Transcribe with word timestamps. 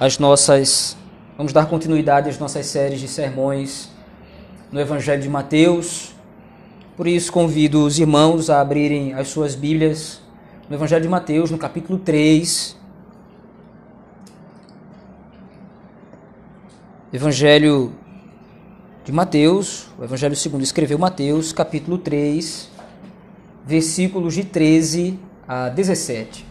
as 0.00 0.18
nossas. 0.18 0.96
Vamos 1.36 1.52
dar 1.52 1.66
continuidade 1.66 2.30
às 2.30 2.38
nossas 2.38 2.64
séries 2.66 3.00
de 3.00 3.06
sermões 3.06 3.90
no 4.72 4.80
Evangelho 4.80 5.20
de 5.20 5.28
Mateus. 5.28 6.14
Por 6.96 7.06
isso, 7.06 7.30
convido 7.30 7.84
os 7.84 7.98
irmãos 7.98 8.48
a 8.48 8.62
abrirem 8.62 9.12
as 9.12 9.28
suas 9.28 9.54
Bíblias 9.54 10.22
no 10.70 10.74
Evangelho 10.74 11.02
de 11.02 11.08
Mateus, 11.08 11.50
no 11.50 11.58
capítulo 11.58 11.98
3. 11.98 12.76
Evangelho 17.12 17.92
de 19.04 19.12
Mateus, 19.12 19.88
o 19.98 20.04
Evangelho 20.04 20.36
segundo 20.36 20.62
escreveu 20.62 20.98
Mateus, 20.98 21.52
capítulo 21.52 21.98
3, 21.98 22.70
versículos 23.66 24.34
de 24.34 24.44
13 24.44 25.18
a 25.46 25.68
17. 25.68 26.49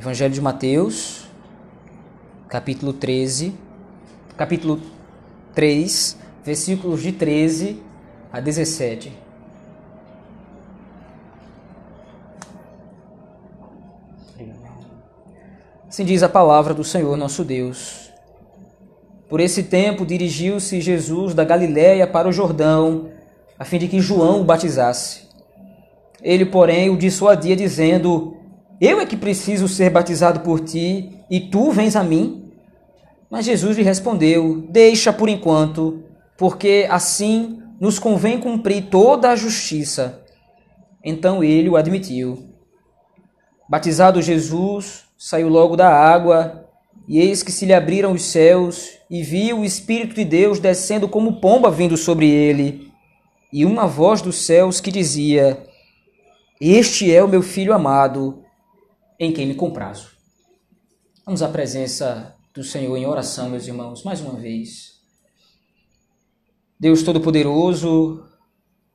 Evangelho 0.00 0.32
de 0.32 0.40
Mateus, 0.40 1.26
capítulo 2.48 2.90
13, 2.94 3.52
capítulo 4.34 4.80
3, 5.54 6.16
versículos 6.42 7.02
de 7.02 7.12
13 7.12 7.82
a 8.32 8.40
17. 8.40 9.12
Assim 15.86 16.04
diz 16.06 16.22
a 16.22 16.30
palavra 16.30 16.72
do 16.72 16.82
Senhor 16.82 17.14
nosso 17.18 17.44
Deus. 17.44 18.10
Por 19.28 19.38
esse 19.38 19.64
tempo 19.64 20.06
dirigiu-se 20.06 20.80
Jesus 20.80 21.34
da 21.34 21.44
Galiléia 21.44 22.06
para 22.06 22.26
o 22.26 22.32
Jordão, 22.32 23.10
a 23.58 23.66
fim 23.66 23.76
de 23.76 23.86
que 23.86 24.00
João 24.00 24.40
o 24.40 24.44
batizasse. 24.44 25.28
Ele, 26.22 26.46
porém, 26.46 26.88
o 26.88 26.96
dissuadia, 26.96 27.54
dizendo: 27.54 28.39
eu 28.80 28.98
é 28.98 29.04
que 29.04 29.16
preciso 29.16 29.68
ser 29.68 29.90
batizado 29.90 30.40
por 30.40 30.60
ti 30.60 31.18
e 31.30 31.38
tu 31.38 31.70
vens 31.70 31.94
a 31.94 32.02
mim? 32.02 32.50
Mas 33.30 33.44
Jesus 33.44 33.76
lhe 33.76 33.82
respondeu: 33.82 34.66
Deixa 34.70 35.12
por 35.12 35.28
enquanto, 35.28 36.02
porque 36.38 36.86
assim 36.88 37.62
nos 37.78 37.98
convém 37.98 38.40
cumprir 38.40 38.86
toda 38.86 39.30
a 39.30 39.36
justiça. 39.36 40.22
Então 41.04 41.44
ele 41.44 41.68
o 41.68 41.76
admitiu. 41.76 42.42
Batizado 43.68 44.22
Jesus, 44.22 45.04
saiu 45.16 45.48
logo 45.48 45.76
da 45.76 45.88
água, 45.88 46.66
e 47.06 47.20
eis 47.20 47.42
que 47.42 47.52
se 47.52 47.66
lhe 47.66 47.74
abriram 47.74 48.12
os 48.12 48.22
céus, 48.22 48.90
e 49.10 49.22
viu 49.22 49.60
o 49.60 49.64
Espírito 49.64 50.14
de 50.14 50.24
Deus 50.24 50.58
descendo 50.58 51.06
como 51.06 51.40
pomba 51.40 51.70
vindo 51.70 51.96
sobre 51.96 52.28
ele, 52.30 52.90
e 53.52 53.64
uma 53.64 53.86
voz 53.86 54.22
dos 54.22 54.36
céus 54.36 54.80
que 54.80 54.90
dizia: 54.90 55.62
Este 56.60 57.14
é 57.14 57.22
o 57.22 57.28
meu 57.28 57.42
filho 57.42 57.74
amado 57.74 58.39
em 59.20 59.30
quem 59.30 59.46
me 59.46 59.54
comprazo. 59.54 60.08
Vamos 61.26 61.42
à 61.42 61.48
presença 61.48 62.34
do 62.54 62.64
Senhor 62.64 62.96
em 62.96 63.06
oração, 63.06 63.50
meus 63.50 63.66
irmãos, 63.66 64.02
mais 64.02 64.22
uma 64.22 64.32
vez. 64.32 64.98
Deus 66.78 67.02
Todo-Poderoso, 67.02 68.24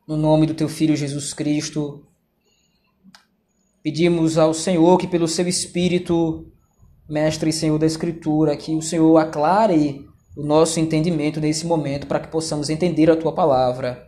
no 0.08 0.18
nome 0.18 0.48
do 0.48 0.56
Teu 0.56 0.68
Filho 0.68 0.96
Jesus 0.96 1.32
Cristo, 1.32 2.08
pedimos 3.84 4.40
ao 4.40 4.52
Senhor 4.52 4.98
que, 4.98 5.08
pelo 5.08 5.28
Seu 5.28 5.48
Espírito, 5.48 6.52
Mestre 7.08 7.52
e 7.52 7.54
Senhor 7.54 7.78
da 7.78 7.86
Escritura, 7.86 8.58
que 8.58 8.74
o 8.74 8.82
Senhor 8.82 9.16
aclare 9.18 10.08
o 10.36 10.44
nosso 10.44 10.80
entendimento 10.80 11.40
nesse 11.40 11.68
momento 11.68 12.08
para 12.08 12.20
que 12.20 12.30
possamos 12.30 12.72
entender 12.72 13.12
a 13.12 13.16
Tua 13.16 13.32
palavra. 13.32 14.04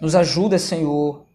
Nos 0.00 0.16
ajuda, 0.16 0.58
Senhor, 0.58 1.29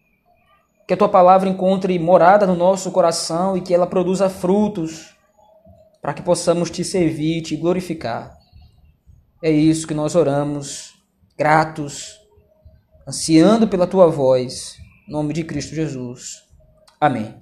que 0.86 0.94
a 0.94 0.96
tua 0.96 1.08
palavra 1.08 1.48
encontre 1.48 1.98
morada 1.98 2.46
no 2.46 2.54
nosso 2.54 2.90
coração 2.92 3.56
e 3.56 3.60
que 3.60 3.74
ela 3.74 3.86
produza 3.86 4.30
frutos 4.30 5.16
para 6.00 6.14
que 6.14 6.22
possamos 6.22 6.70
te 6.70 6.84
servir, 6.84 7.42
te 7.42 7.56
glorificar. 7.56 8.38
É 9.42 9.50
isso 9.50 9.86
que 9.86 9.94
nós 9.94 10.14
oramos, 10.14 10.94
gratos, 11.36 12.20
ansiando 13.06 13.66
pela 13.66 13.86
tua 13.86 14.06
voz, 14.06 14.76
em 15.08 15.12
nome 15.12 15.34
de 15.34 15.42
Cristo 15.42 15.74
Jesus. 15.74 16.44
Amém. 17.00 17.34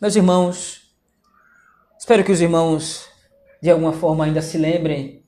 Meus 0.00 0.16
irmãos, 0.16 0.80
espero 1.98 2.24
que 2.24 2.32
os 2.32 2.40
irmãos 2.40 3.06
de 3.62 3.70
alguma 3.70 3.92
forma 3.92 4.24
ainda 4.24 4.42
se 4.42 4.56
lembrem 4.56 5.22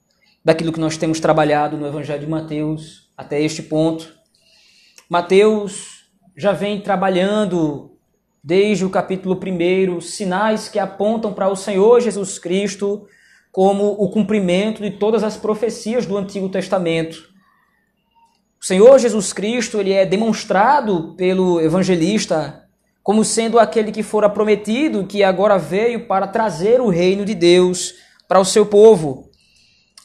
daquilo 0.45 0.73
que 0.73 0.81
nós 0.81 0.97
temos 0.97 1.21
trabalhado 1.21 1.77
no 1.77 1.87
Evangelho 1.87 2.21
de 2.21 2.27
Mateus 2.27 3.11
até 3.17 3.41
este 3.41 3.63
ponto. 3.63 4.13
Mateus 5.09 5.94
já 6.37 6.53
vem 6.53 6.81
trabalhando 6.81 7.93
desde 8.43 8.85
o 8.85 8.91
capítulo 8.91 9.39
1 9.39 10.01
sinais 10.01 10.69
que 10.69 10.79
apontam 10.79 11.33
para 11.33 11.49
o 11.49 11.57
Senhor 11.57 12.01
Jesus 12.01 12.39
Cristo 12.39 13.07
como 13.53 13.93
o 13.93 14.11
cumprimento 14.11 14.83
de 14.83 14.91
todas 14.91 15.23
as 15.23 15.37
profecias 15.37 16.07
do 16.07 16.17
Antigo 16.19 16.49
Testamento. 16.49 17.33
O 18.61 18.65
Senhor 18.65 18.99
Jesus 18.99 19.33
Cristo 19.33 19.79
ele 19.79 19.93
é 19.93 20.05
demonstrado 20.05 21.15
pelo 21.17 21.61
evangelista 21.61 22.65
como 23.03 23.25
sendo 23.25 23.59
aquele 23.59 23.93
que 23.93 24.03
fora 24.03 24.31
prometido, 24.31 25.07
que 25.07 25.23
agora 25.23 25.59
veio 25.59 26.07
para 26.07 26.27
trazer 26.27 26.81
o 26.81 26.89
reino 26.89 27.25
de 27.25 27.35
Deus 27.35 27.95
para 28.27 28.41
o 28.41 28.45
seu 28.45 28.65
povo. 28.65 29.31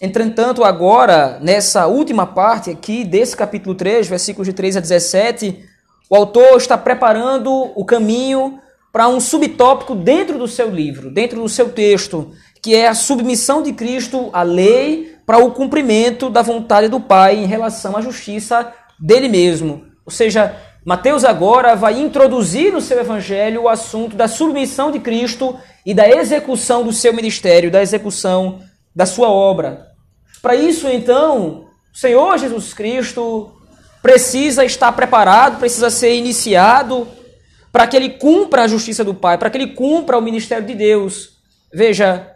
Entretanto, 0.02 0.66
agora, 0.66 1.40
nessa 1.42 1.88
última 1.88 2.26
parte 2.26 2.70
aqui 2.70 3.06
desse 3.06 3.36
capítulo 3.36 3.74
3, 3.74 4.08
versículos 4.08 4.48
de 4.48 4.54
3 4.54 4.78
a 4.78 4.80
17, 4.82 5.69
o 6.10 6.16
autor 6.16 6.58
está 6.58 6.78
preparando 6.78 7.52
o 7.76 7.86
caminho 7.86 8.60
para 8.92 9.08
um 9.08 9.20
subtópico 9.20 9.94
dentro 9.94 10.40
do 10.40 10.48
seu 10.48 10.70
livro, 10.70 11.12
dentro 11.12 11.42
do 11.42 11.48
seu 11.48 11.70
texto, 11.70 12.32
que 12.62 12.76
é 12.76 12.88
a 12.88 12.96
submissão 12.96 13.62
de 13.62 13.74
Cristo 13.74 14.30
à 14.34 14.42
lei 14.42 15.16
para 15.26 15.38
o 15.38 15.52
cumprimento 15.52 16.30
da 16.30 16.42
vontade 16.42 16.88
do 16.88 17.00
Pai 17.00 17.36
em 17.36 17.46
relação 17.46 17.96
à 17.96 18.02
justiça 18.02 18.74
dele 19.00 19.30
mesmo. 19.30 19.84
Ou 20.04 20.12
seja, 20.12 20.56
Mateus 20.84 21.24
agora 21.24 21.76
vai 21.76 22.00
introduzir 22.00 22.74
no 22.74 22.82
seu 22.82 23.00
evangelho 23.00 23.64
o 23.64 23.70
assunto 23.70 24.16
da 24.16 24.28
submissão 24.28 24.90
de 24.90 25.00
Cristo 25.00 25.56
e 25.86 25.94
da 25.94 26.10
execução 26.10 26.84
do 26.84 26.92
seu 26.92 27.14
ministério, 27.14 27.70
da 27.70 27.82
execução 27.82 28.62
da 28.96 29.06
sua 29.06 29.30
obra. 29.30 29.88
Para 30.42 30.56
isso, 30.56 30.88
então, 30.88 31.66
o 31.94 31.98
Senhor 31.98 32.38
Jesus 32.40 32.74
Cristo 32.74 33.52
precisa 34.02 34.64
estar 34.66 34.92
preparado, 34.94 35.60
precisa 35.60 35.90
ser 35.90 36.16
iniciado 36.16 37.08
para 37.72 37.88
que 37.88 37.96
ele 37.96 38.10
cumpra 38.10 38.64
a 38.64 38.68
justiça 38.68 39.04
do 39.04 39.14
Pai, 39.14 39.38
para 39.38 39.50
que 39.50 39.58
ele 39.58 39.74
cumpra 39.74 40.18
o 40.18 40.22
ministério 40.22 40.66
de 40.66 40.74
Deus. 40.74 41.38
Veja, 41.74 42.36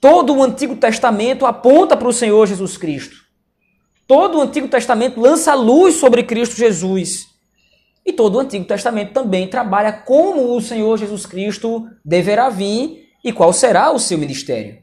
todo 0.00 0.34
o 0.34 0.42
Antigo 0.42 0.76
Testamento 0.76 1.44
aponta 1.44 1.96
para 1.96 2.08
o 2.08 2.12
Senhor 2.12 2.46
Jesus 2.46 2.76
Cristo. 2.76 3.16
Todo 4.06 4.38
o 4.38 4.40
Antigo 4.40 4.66
Testamento 4.66 5.20
lança 5.20 5.54
luz 5.54 5.94
sobre 5.96 6.22
Cristo 6.22 6.56
Jesus. 6.56 7.26
E 8.04 8.12
todo 8.12 8.36
o 8.36 8.40
Antigo 8.40 8.64
Testamento 8.64 9.12
também 9.12 9.46
trabalha 9.46 9.92
como 9.92 10.56
o 10.56 10.60
Senhor 10.60 10.96
Jesus 10.96 11.26
Cristo 11.26 11.86
deverá 12.04 12.48
vir 12.48 13.08
e 13.22 13.32
qual 13.32 13.52
será 13.52 13.92
o 13.92 13.98
seu 13.98 14.16
ministério. 14.16 14.78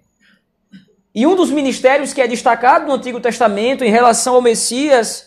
E 1.13 1.25
um 1.25 1.35
dos 1.35 1.49
ministérios 1.49 2.13
que 2.13 2.21
é 2.21 2.27
destacado 2.27 2.85
no 2.85 2.93
Antigo 2.93 3.19
Testamento 3.19 3.83
em 3.83 3.89
relação 3.89 4.35
ao 4.35 4.41
Messias 4.41 5.26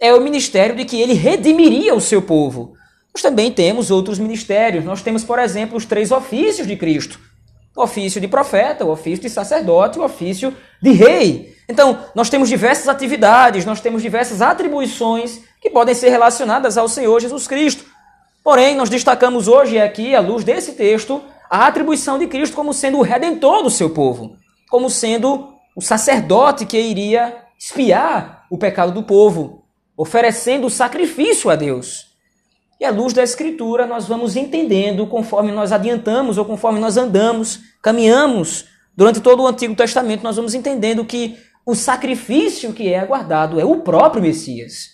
é 0.00 0.14
o 0.14 0.20
ministério 0.20 0.74
de 0.74 0.84
que 0.84 1.00
ele 1.00 1.14
redimiria 1.14 1.94
o 1.94 2.00
seu 2.00 2.22
povo. 2.22 2.74
Nós 3.14 3.22
também 3.22 3.52
temos 3.52 3.90
outros 3.90 4.18
ministérios. 4.18 4.84
Nós 4.84 5.02
temos, 5.02 5.22
por 5.22 5.38
exemplo, 5.38 5.76
os 5.76 5.84
três 5.84 6.10
ofícios 6.10 6.66
de 6.66 6.76
Cristo: 6.76 7.20
o 7.76 7.82
ofício 7.82 8.20
de 8.20 8.28
profeta, 8.28 8.84
o 8.84 8.90
ofício 8.90 9.22
de 9.22 9.30
sacerdote, 9.30 9.98
o 9.98 10.04
ofício 10.04 10.54
de 10.80 10.92
rei. 10.92 11.54
Então, 11.68 11.98
nós 12.14 12.28
temos 12.28 12.48
diversas 12.48 12.88
atividades, 12.88 13.64
nós 13.64 13.80
temos 13.80 14.02
diversas 14.02 14.42
atribuições 14.42 15.40
que 15.60 15.70
podem 15.70 15.94
ser 15.94 16.10
relacionadas 16.10 16.76
ao 16.76 16.88
Senhor 16.88 17.20
Jesus 17.20 17.46
Cristo. 17.46 17.84
Porém, 18.42 18.74
nós 18.74 18.90
destacamos 18.90 19.46
hoje 19.46 19.78
aqui, 19.78 20.14
à 20.14 20.20
luz 20.20 20.42
desse 20.42 20.72
texto, 20.72 21.22
a 21.48 21.66
atribuição 21.66 22.18
de 22.18 22.26
Cristo 22.26 22.56
como 22.56 22.74
sendo 22.74 22.98
o 22.98 23.02
redentor 23.02 23.62
do 23.62 23.70
seu 23.70 23.90
povo, 23.90 24.36
como 24.68 24.90
sendo 24.90 25.48
o 25.76 25.80
sacerdote 25.80 26.66
que 26.66 26.78
iria 26.78 27.36
espiar 27.58 28.46
o 28.50 28.58
pecado 28.58 28.90
do 28.92 29.02
povo 29.02 29.61
oferecendo 30.02 30.68
sacrifício 30.68 31.48
a 31.48 31.54
Deus. 31.54 32.08
E 32.80 32.84
à 32.84 32.90
luz 32.90 33.12
da 33.12 33.22
Escritura, 33.22 33.86
nós 33.86 34.08
vamos 34.08 34.34
entendendo 34.34 35.06
conforme 35.06 35.52
nós 35.52 35.70
adiantamos 35.70 36.38
ou 36.38 36.44
conforme 36.44 36.80
nós 36.80 36.96
andamos, 36.96 37.60
caminhamos 37.80 38.64
durante 38.96 39.20
todo 39.20 39.44
o 39.44 39.46
Antigo 39.46 39.76
Testamento, 39.76 40.24
nós 40.24 40.34
vamos 40.34 40.54
entendendo 40.54 41.04
que 41.04 41.38
o 41.64 41.76
sacrifício 41.76 42.72
que 42.72 42.92
é 42.92 42.98
aguardado 42.98 43.60
é 43.60 43.64
o 43.64 43.82
próprio 43.82 44.20
Messias. 44.20 44.88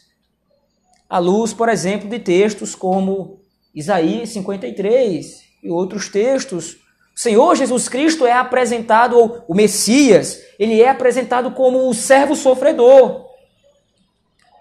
À 1.08 1.18
luz, 1.18 1.54
por 1.54 1.70
exemplo, 1.70 2.06
de 2.06 2.18
textos 2.18 2.74
como 2.74 3.40
Isaías 3.74 4.28
53 4.28 5.40
e 5.64 5.70
outros 5.70 6.10
textos, 6.10 6.74
o 7.16 7.20
Senhor 7.20 7.56
Jesus 7.56 7.88
Cristo 7.88 8.26
é 8.26 8.32
apresentado, 8.32 9.16
ou 9.16 9.42
o 9.48 9.54
Messias, 9.54 10.38
ele 10.58 10.82
é 10.82 10.90
apresentado 10.90 11.52
como 11.52 11.88
o 11.88 11.94
servo 11.94 12.36
sofredor, 12.36 13.27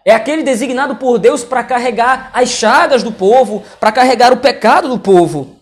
É 0.08 0.16
aquele 0.16 0.42
designado 0.42 0.96
por 0.96 1.20
Deus 1.20 1.44
para 1.44 1.66
carregar 1.66 2.32
as 2.34 2.48
chagas 2.48 3.04
do 3.04 3.12
povo, 3.12 3.66
para 3.78 3.92
carregar 3.92 4.32
o 4.32 4.38
pecado 4.38 4.88
do 4.88 4.98
povo. 4.98 5.58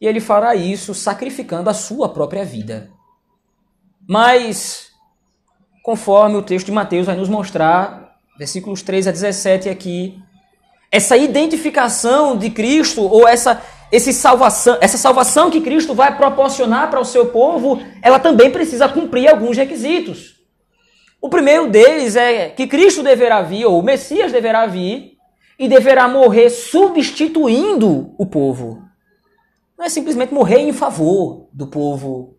E 0.00 0.06
ele 0.06 0.20
fará 0.20 0.54
isso 0.54 0.94
sacrificando 0.94 1.68
a 1.68 1.74
sua 1.74 2.08
própria 2.08 2.44
vida. 2.44 2.88
Mas, 4.08 4.92
conforme 5.82 6.36
o 6.36 6.42
texto 6.42 6.66
de 6.66 6.72
Mateus 6.72 7.06
vai 7.06 7.16
nos 7.16 7.28
mostrar, 7.28 8.16
versículos 8.38 8.80
3 8.80 9.08
a 9.08 9.10
17 9.10 9.68
aqui, 9.68 10.16
essa 10.88 11.16
identificação 11.16 12.36
de 12.36 12.48
Cristo 12.48 13.02
ou 13.02 13.26
essa 13.26 13.60
esse 13.90 14.12
salvação, 14.12 14.78
essa 14.80 14.96
salvação 14.96 15.50
que 15.50 15.60
Cristo 15.60 15.96
vai 15.96 16.16
proporcionar 16.16 16.90
para 16.90 17.00
o 17.00 17.04
seu 17.04 17.26
povo, 17.26 17.82
ela 18.00 18.20
também 18.20 18.52
precisa 18.52 18.88
cumprir 18.88 19.26
alguns 19.26 19.56
requisitos. 19.56 20.39
O 21.20 21.28
primeiro 21.28 21.68
deles 21.68 22.16
é 22.16 22.48
que 22.48 22.66
Cristo 22.66 23.02
deverá 23.02 23.42
vir, 23.42 23.66
ou 23.66 23.78
o 23.78 23.82
Messias 23.82 24.32
deverá 24.32 24.66
vir, 24.66 25.18
e 25.58 25.68
deverá 25.68 26.08
morrer 26.08 26.48
substituindo 26.48 28.14
o 28.16 28.24
povo. 28.24 28.82
Não 29.76 29.84
é 29.84 29.88
simplesmente 29.90 30.32
morrer 30.32 30.60
em 30.60 30.72
favor 30.72 31.48
do 31.52 31.66
povo, 31.66 32.36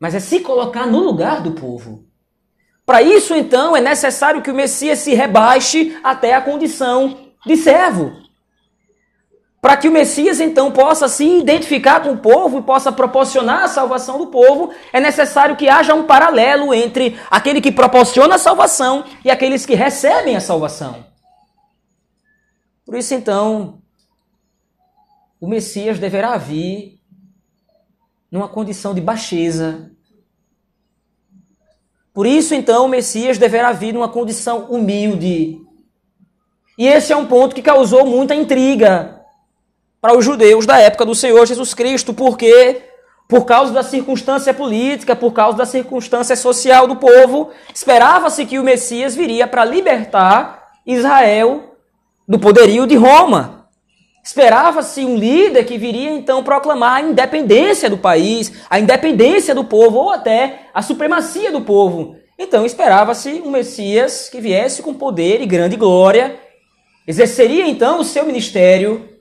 mas 0.00 0.14
é 0.14 0.20
se 0.20 0.40
colocar 0.40 0.86
no 0.86 0.98
lugar 0.98 1.40
do 1.42 1.52
povo. 1.52 2.04
Para 2.84 3.00
isso, 3.00 3.34
então, 3.34 3.76
é 3.76 3.80
necessário 3.80 4.42
que 4.42 4.50
o 4.50 4.54
Messias 4.54 4.98
se 4.98 5.14
rebaixe 5.14 5.96
até 6.02 6.34
a 6.34 6.40
condição 6.40 7.32
de 7.46 7.56
servo. 7.56 8.23
Para 9.64 9.78
que 9.78 9.88
o 9.88 9.90
Messias, 9.90 10.40
então, 10.40 10.70
possa 10.70 11.08
se 11.08 11.24
identificar 11.24 12.02
com 12.02 12.10
o 12.10 12.18
povo 12.18 12.58
e 12.58 12.62
possa 12.62 12.92
proporcionar 12.92 13.62
a 13.62 13.68
salvação 13.68 14.18
do 14.18 14.26
povo, 14.26 14.74
é 14.92 15.00
necessário 15.00 15.56
que 15.56 15.70
haja 15.70 15.94
um 15.94 16.06
paralelo 16.06 16.74
entre 16.74 17.18
aquele 17.30 17.62
que 17.62 17.72
proporciona 17.72 18.34
a 18.34 18.38
salvação 18.38 19.06
e 19.24 19.30
aqueles 19.30 19.64
que 19.64 19.74
recebem 19.74 20.36
a 20.36 20.40
salvação. 20.40 21.06
Por 22.84 22.94
isso, 22.94 23.14
então, 23.14 23.80
o 25.40 25.48
Messias 25.48 25.98
deverá 25.98 26.36
vir 26.36 27.00
numa 28.30 28.48
condição 28.48 28.92
de 28.92 29.00
baixeza. 29.00 29.90
Por 32.12 32.26
isso, 32.26 32.54
então, 32.54 32.84
o 32.84 32.88
Messias 32.88 33.38
deverá 33.38 33.72
vir 33.72 33.94
numa 33.94 34.10
condição 34.10 34.66
humilde. 34.66 35.58
E 36.76 36.86
esse 36.86 37.14
é 37.14 37.16
um 37.16 37.24
ponto 37.24 37.54
que 37.54 37.62
causou 37.62 38.04
muita 38.04 38.34
intriga 38.34 39.23
para 40.04 40.18
os 40.18 40.22
judeus 40.22 40.66
da 40.66 40.78
época 40.78 41.06
do 41.06 41.14
Senhor 41.14 41.46
Jesus 41.46 41.72
Cristo, 41.72 42.12
porque 42.12 42.82
por 43.26 43.46
causa 43.46 43.72
da 43.72 43.82
circunstância 43.82 44.52
política, 44.52 45.16
por 45.16 45.32
causa 45.32 45.56
da 45.56 45.64
circunstância 45.64 46.36
social 46.36 46.86
do 46.86 46.96
povo, 46.96 47.52
esperava-se 47.74 48.44
que 48.44 48.58
o 48.58 48.62
Messias 48.62 49.16
viria 49.16 49.46
para 49.46 49.64
libertar 49.64 50.62
Israel 50.84 51.74
do 52.28 52.38
poderio 52.38 52.86
de 52.86 52.96
Roma. 52.96 53.66
Esperava-se 54.22 55.02
um 55.06 55.16
líder 55.16 55.64
que 55.64 55.78
viria 55.78 56.10
então 56.10 56.44
proclamar 56.44 56.96
a 56.96 57.00
independência 57.00 57.88
do 57.88 57.96
país, 57.96 58.52
a 58.68 58.78
independência 58.78 59.54
do 59.54 59.64
povo 59.64 59.96
ou 60.00 60.10
até 60.10 60.68
a 60.74 60.82
supremacia 60.82 61.50
do 61.50 61.62
povo. 61.62 62.14
Então 62.38 62.66
esperava-se 62.66 63.40
um 63.42 63.50
Messias 63.50 64.28
que 64.28 64.38
viesse 64.38 64.82
com 64.82 64.92
poder 64.92 65.40
e 65.40 65.46
grande 65.46 65.76
glória, 65.76 66.38
exerceria 67.08 67.66
então 67.66 68.00
o 68.00 68.04
seu 68.04 68.26
ministério, 68.26 69.13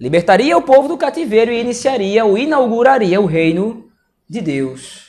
libertaria 0.00 0.56
o 0.56 0.62
povo 0.62 0.88
do 0.88 0.96
cativeiro 0.96 1.50
e 1.50 1.60
iniciaria 1.60 2.24
ou 2.24 2.38
inauguraria 2.38 3.20
o 3.20 3.26
reino 3.26 3.90
de 4.28 4.40
Deus. 4.40 5.08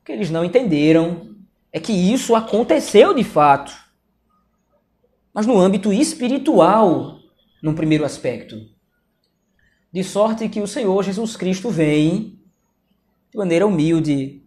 O 0.00 0.04
que 0.04 0.12
eles 0.12 0.30
não 0.30 0.44
entenderam 0.44 1.34
é 1.72 1.80
que 1.80 1.92
isso 1.92 2.34
aconteceu 2.34 3.14
de 3.14 3.24
fato, 3.24 3.72
mas 5.32 5.46
no 5.46 5.58
âmbito 5.58 5.92
espiritual 5.92 7.18
num 7.62 7.74
primeiro 7.74 8.04
aspecto. 8.04 8.56
De 9.92 10.02
sorte 10.02 10.48
que 10.48 10.60
o 10.60 10.66
Senhor 10.66 11.02
Jesus 11.02 11.36
Cristo 11.36 11.70
vem 11.70 12.40
de 13.30 13.38
maneira 13.38 13.66
humilde. 13.66 14.42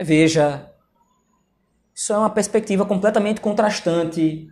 Veja, 0.00 0.70
isso 1.94 2.12
é 2.12 2.18
uma 2.18 2.30
perspectiva 2.30 2.84
completamente 2.84 3.40
contrastante 3.40 4.50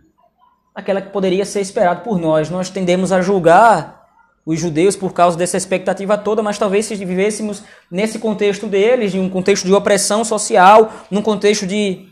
daquela 0.75 1.01
que 1.01 1.09
poderia 1.09 1.45
ser 1.45 1.61
esperado 1.61 2.01
por 2.01 2.19
nós. 2.19 2.49
Nós 2.49 2.69
tendemos 2.69 3.11
a 3.11 3.21
julgar 3.21 4.03
os 4.45 4.59
judeus 4.59 4.95
por 4.95 5.13
causa 5.13 5.37
dessa 5.37 5.57
expectativa 5.57 6.17
toda, 6.17 6.43
mas 6.43 6.59
talvez 6.59 6.85
se 6.85 6.95
vivêssemos 6.95 7.63
nesse 7.89 8.19
contexto 8.19 8.67
deles, 8.67 9.15
em 9.15 9.19
um 9.19 9.29
contexto 9.29 9.65
de 9.65 9.73
opressão 9.73 10.23
social, 10.23 10.91
num 11.09 11.21
contexto 11.21 11.65
de 11.65 12.07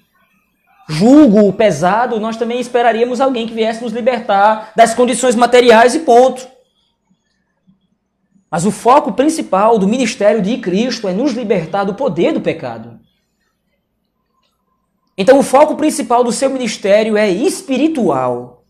julgo 0.87 1.51
pesado, 1.53 2.19
nós 2.19 2.37
também 2.37 2.59
esperaríamos 2.59 3.21
alguém 3.21 3.47
que 3.47 3.53
viesse 3.53 3.83
nos 3.83 3.93
libertar 3.93 4.71
das 4.75 4.93
condições 4.93 5.35
materiais 5.35 5.93
e 5.93 5.99
ponto. 5.99 6.47
Mas 8.49 8.65
o 8.65 8.71
foco 8.71 9.13
principal 9.13 9.77
do 9.77 9.87
ministério 9.87 10.41
de 10.41 10.57
Cristo 10.57 11.07
é 11.07 11.13
nos 11.13 11.33
libertar 11.33 11.83
do 11.83 11.93
poder 11.93 12.33
do 12.33 12.41
pecado. 12.41 12.92
Então 15.17 15.39
o 15.39 15.43
foco 15.43 15.75
principal 15.75 16.23
do 16.23 16.31
seu 16.31 16.49
ministério 16.49 17.15
é 17.15 17.29
espiritual. 17.29 18.65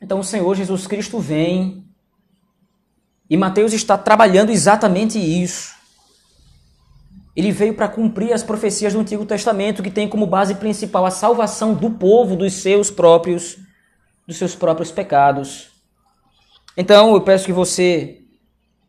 Então 0.00 0.18
o 0.20 0.24
Senhor 0.24 0.54
Jesus 0.54 0.86
Cristo 0.86 1.18
vem 1.18 1.84
e 3.30 3.36
Mateus 3.36 3.72
está 3.72 3.96
trabalhando 3.96 4.50
exatamente 4.50 5.18
isso. 5.18 5.72
Ele 7.34 7.50
veio 7.50 7.74
para 7.74 7.88
cumprir 7.88 8.32
as 8.32 8.42
profecias 8.42 8.92
do 8.92 9.00
Antigo 9.00 9.24
Testamento, 9.24 9.82
que 9.82 9.90
tem 9.90 10.08
como 10.08 10.26
base 10.26 10.56
principal 10.56 11.06
a 11.06 11.10
salvação 11.10 11.72
do 11.72 11.90
povo 11.90 12.36
dos 12.36 12.52
seus 12.54 12.90
próprios 12.90 13.58
dos 14.26 14.36
seus 14.36 14.54
próprios 14.54 14.90
pecados. 14.90 15.70
Então, 16.76 17.14
eu 17.14 17.20
peço 17.20 17.46
que 17.46 17.52
você 17.52 18.20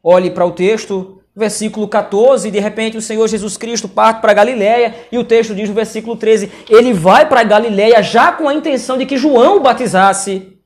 olhe 0.02 0.30
para 0.30 0.46
o 0.46 0.52
texto, 0.52 1.23
versículo 1.36 1.88
14, 1.88 2.48
e 2.48 2.52
de 2.52 2.60
repente 2.60 2.98
o 2.98 3.02
Senhor 3.02 3.28
Jesus 3.28 3.58
Cristo 3.58 3.90
parte 3.90 4.22
para 4.22 4.34
Galiléia, 4.34 4.96
e 5.12 5.18
o 5.18 5.24
texto 5.24 5.56
diz 5.56 5.68
no 5.68 5.76
versículo 5.76 6.16
13, 6.16 6.52
ele 6.70 6.94
vai 6.94 7.28
para 7.28 7.44
Galiléia 7.44 8.04
já 8.04 8.32
com 8.32 8.48
a 8.48 8.54
intenção 8.54 8.98
de 8.98 9.06
que 9.06 9.18
João 9.18 9.58
o 9.58 9.60
batizasse. 9.60 10.58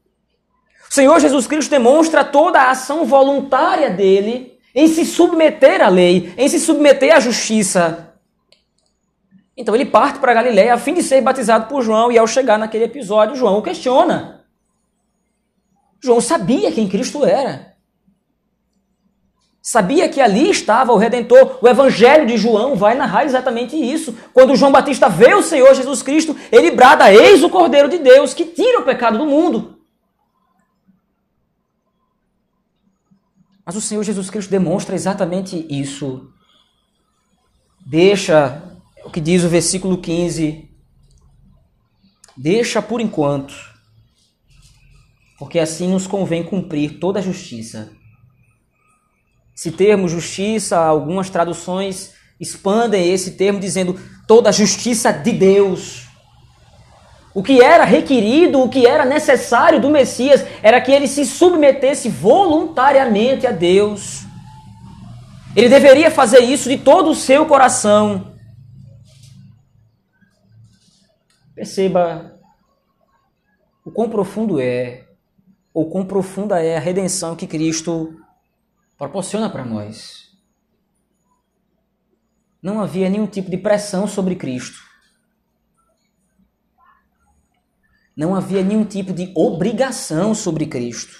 O 0.89 0.93
Senhor 0.93 1.19
Jesus 1.19 1.47
Cristo 1.47 1.69
demonstra 1.69 2.23
toda 2.23 2.59
a 2.59 2.71
ação 2.71 3.05
voluntária 3.05 3.89
dele 3.89 4.57
em 4.75 4.87
se 4.87 5.05
submeter 5.05 5.81
à 5.81 5.89
lei, 5.89 6.33
em 6.37 6.47
se 6.47 6.59
submeter 6.59 7.15
à 7.15 7.19
justiça. 7.19 8.13
Então 9.55 9.73
ele 9.73 9.85
parte 9.85 10.19
para 10.19 10.33
Galiléia 10.33 10.73
a 10.73 10.77
fim 10.77 10.93
de 10.93 11.01
ser 11.01 11.21
batizado 11.21 11.67
por 11.67 11.81
João, 11.81 12.11
e 12.11 12.17
ao 12.17 12.27
chegar 12.27 12.59
naquele 12.59 12.83
episódio, 12.83 13.35
João 13.35 13.57
o 13.57 13.61
questiona. 13.61 14.45
João 15.99 16.21
sabia 16.21 16.71
quem 16.71 16.87
Cristo 16.87 17.25
era. 17.25 17.76
Sabia 19.67 20.07
que 20.07 20.21
ali 20.21 20.49
estava 20.49 20.93
o 20.93 20.97
Redentor. 20.97 21.59
O 21.61 21.67
Evangelho 21.67 22.25
de 22.25 22.37
João 22.37 22.77
vai 22.77 22.95
narrar 22.95 23.25
exatamente 23.25 23.75
isso. 23.75 24.15
Quando 24.31 24.55
João 24.55 24.71
Batista 24.71 25.09
vê 25.09 25.33
o 25.33 25.43
Senhor 25.43 25.75
Jesus 25.75 26.01
Cristo, 26.01 26.33
ele 26.53 26.71
brada: 26.71 27.13
Eis 27.13 27.43
o 27.43 27.49
Cordeiro 27.49 27.89
de 27.89 27.97
Deus 27.97 28.33
que 28.33 28.45
tira 28.45 28.79
o 28.79 28.85
pecado 28.85 29.17
do 29.17 29.25
mundo. 29.25 29.77
Mas 33.65 33.75
o 33.75 33.81
Senhor 33.81 34.03
Jesus 34.03 34.29
Cristo 34.29 34.49
demonstra 34.49 34.95
exatamente 34.95 35.67
isso. 35.69 36.31
Deixa, 37.85 38.63
o 39.03 39.09
que 39.09 39.19
diz 39.19 39.43
o 39.43 39.49
versículo 39.49 39.97
15, 39.97 40.71
deixa 42.37 42.81
por 42.81 43.01
enquanto, 43.01 43.53
porque 45.37 45.59
assim 45.59 45.89
nos 45.89 46.07
convém 46.07 46.41
cumprir 46.41 46.99
toda 46.99 47.19
a 47.19 47.21
justiça. 47.21 47.97
Esse 49.57 49.71
termo 49.71 50.07
justiça, 50.07 50.77
algumas 50.77 51.31
traduções 51.31 52.13
expandem 52.39 53.11
esse 53.11 53.31
termo 53.31 53.59
dizendo 53.59 53.99
toda 54.27 54.49
a 54.49 54.51
justiça 54.51 55.11
de 55.11 55.31
Deus. 55.31 56.05
O 57.33 57.41
que 57.41 57.59
era 57.59 57.83
requerido, 57.83 58.61
o 58.61 58.69
que 58.69 58.85
era 58.85 59.03
necessário 59.03 59.81
do 59.81 59.89
Messias 59.89 60.45
era 60.61 60.79
que 60.79 60.91
ele 60.91 61.07
se 61.07 61.25
submetesse 61.25 62.07
voluntariamente 62.07 63.47
a 63.47 63.51
Deus. 63.51 64.25
Ele 65.55 65.69
deveria 65.69 66.11
fazer 66.11 66.41
isso 66.41 66.69
de 66.69 66.77
todo 66.77 67.09
o 67.09 67.15
seu 67.15 67.43
coração. 67.47 68.35
Perceba 71.55 72.39
o 73.83 73.89
quão 73.89 74.07
profundo 74.07 74.61
é, 74.61 75.05
ou 75.73 75.89
quão 75.89 76.05
profunda 76.05 76.61
é 76.61 76.77
a 76.77 76.79
redenção 76.79 77.35
que 77.35 77.47
Cristo 77.47 78.15
proporciona 78.97 79.49
para 79.49 79.63
nós. 79.63 80.31
Não 82.61 82.81
havia 82.81 83.09
nenhum 83.09 83.27
tipo 83.27 83.49
de 83.49 83.57
pressão 83.57 84.07
sobre 84.07 84.35
Cristo. 84.35 84.87
não 88.17 88.33
havia 88.33 88.63
nenhum 88.63 88.83
tipo 88.83 89.13
de 89.13 89.31
obrigação 89.35 90.33
sobre 90.33 90.65
Cristo. 90.65 91.15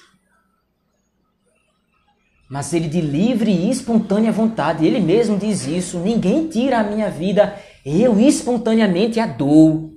Mas 2.49 2.73
ele 2.73 2.87
de 2.87 3.01
livre 3.01 3.51
e 3.51 3.69
espontânea 3.69 4.31
vontade, 4.31 4.83
ele 4.83 4.99
mesmo 4.99 5.37
diz 5.37 5.67
isso: 5.67 5.99
ninguém 5.99 6.49
tira 6.49 6.79
a 6.79 6.83
minha 6.83 7.11
vida, 7.11 7.55
Eu 7.85 8.19
espontaneamente 8.19 9.19
a 9.19 9.27
dou. 9.27 9.93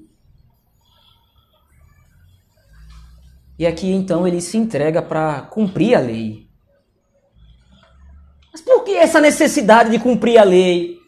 E 3.59 3.67
aqui 3.67 3.91
então 3.91 4.27
ele 4.27 4.41
se 4.41 4.57
entrega 4.59 5.01
para 5.01 5.43
cumprir 5.43 5.95
a 5.95 6.01
lei. 6.01 6.50
Que 8.91 8.97
essa 8.97 9.21
necessidade 9.21 9.89
de 9.89 10.01
cumprir 10.01 10.37
a 10.37 10.43
lei? 10.43 10.99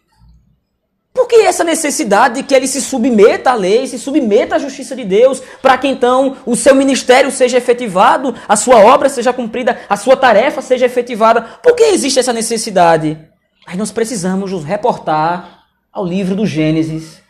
Por 1.13 1.27
que 1.27 1.35
essa 1.35 1.65
necessidade 1.65 2.37
de 2.37 2.43
que 2.45 2.55
ele 2.55 2.69
se 2.69 2.81
submeta 2.81 3.51
à 3.51 3.55
lei, 3.55 3.89
se 3.89 3.99
submeta 3.99 4.55
à 4.55 4.59
justiça 4.61 4.95
de 4.95 5.05
Deus, 5.05 5.41
para 5.61 5.77
que 5.77 5.89
então 5.89 6.37
o 6.47 6.55
seu 6.55 6.77
ministério 6.77 7.29
seja 7.33 7.59
efetivado, 7.59 8.37
a 8.47 8.55
sua 8.55 8.79
obra 8.79 9.09
seja 9.09 9.33
cumprida, 9.33 9.81
a 9.89 9.97
sua 9.97 10.17
tarefa 10.17 10.63
seja 10.63 10.87
efetivada? 10.87 11.43
Por 11.61 11.75
que 11.75 11.83
existe 11.83 12.21
essa 12.21 12.33
necessidade? 12.33 13.19
Aí 13.67 13.77
nós 13.77 13.91
precisamos 13.91 14.53
nos 14.53 14.63
reportar 14.63 15.65
ao 15.93 16.07
livro 16.07 16.37
do 16.37 16.47
Gênesis. 16.47 17.21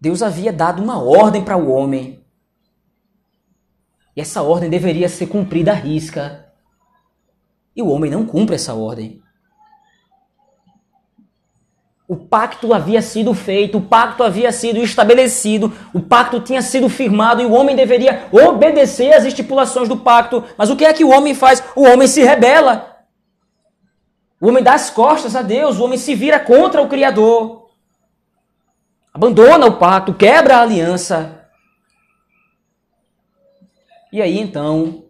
Deus 0.00 0.20
havia 0.20 0.52
dado 0.52 0.82
uma 0.82 1.00
ordem 1.00 1.44
para 1.44 1.56
o 1.56 1.70
homem. 1.70 2.24
E 4.16 4.20
essa 4.20 4.42
ordem 4.42 4.68
deveria 4.68 5.08
ser 5.08 5.28
cumprida 5.28 5.70
à 5.70 5.74
risca. 5.74 6.41
E 7.74 7.82
o 7.82 7.88
homem 7.88 8.10
não 8.10 8.26
cumpre 8.26 8.54
essa 8.54 8.74
ordem. 8.74 9.22
O 12.06 12.16
pacto 12.16 12.74
havia 12.74 13.00
sido 13.00 13.32
feito, 13.32 13.78
o 13.78 13.80
pacto 13.80 14.22
havia 14.22 14.52
sido 14.52 14.80
estabelecido, 14.80 15.72
o 15.94 16.00
pacto 16.00 16.40
tinha 16.40 16.60
sido 16.60 16.86
firmado 16.90 17.40
e 17.40 17.46
o 17.46 17.52
homem 17.52 17.74
deveria 17.74 18.28
obedecer 18.30 19.14
às 19.14 19.24
estipulações 19.24 19.88
do 19.88 19.96
pacto. 19.96 20.44
Mas 20.58 20.68
o 20.68 20.76
que 20.76 20.84
é 20.84 20.92
que 20.92 21.04
o 21.04 21.10
homem 21.10 21.34
faz? 21.34 21.64
O 21.74 21.84
homem 21.84 22.06
se 22.06 22.22
rebela. 22.22 23.06
O 24.38 24.48
homem 24.48 24.62
dá 24.62 24.74
as 24.74 24.90
costas 24.90 25.34
a 25.34 25.40
Deus, 25.40 25.78
o 25.78 25.84
homem 25.84 25.96
se 25.96 26.14
vira 26.14 26.38
contra 26.38 26.82
o 26.82 26.88
Criador. 26.88 27.70
Abandona 29.14 29.66
o 29.66 29.78
pacto, 29.78 30.12
quebra 30.12 30.56
a 30.56 30.62
aliança. 30.62 31.48
E 34.12 34.20
aí 34.20 34.38
então, 34.38 35.04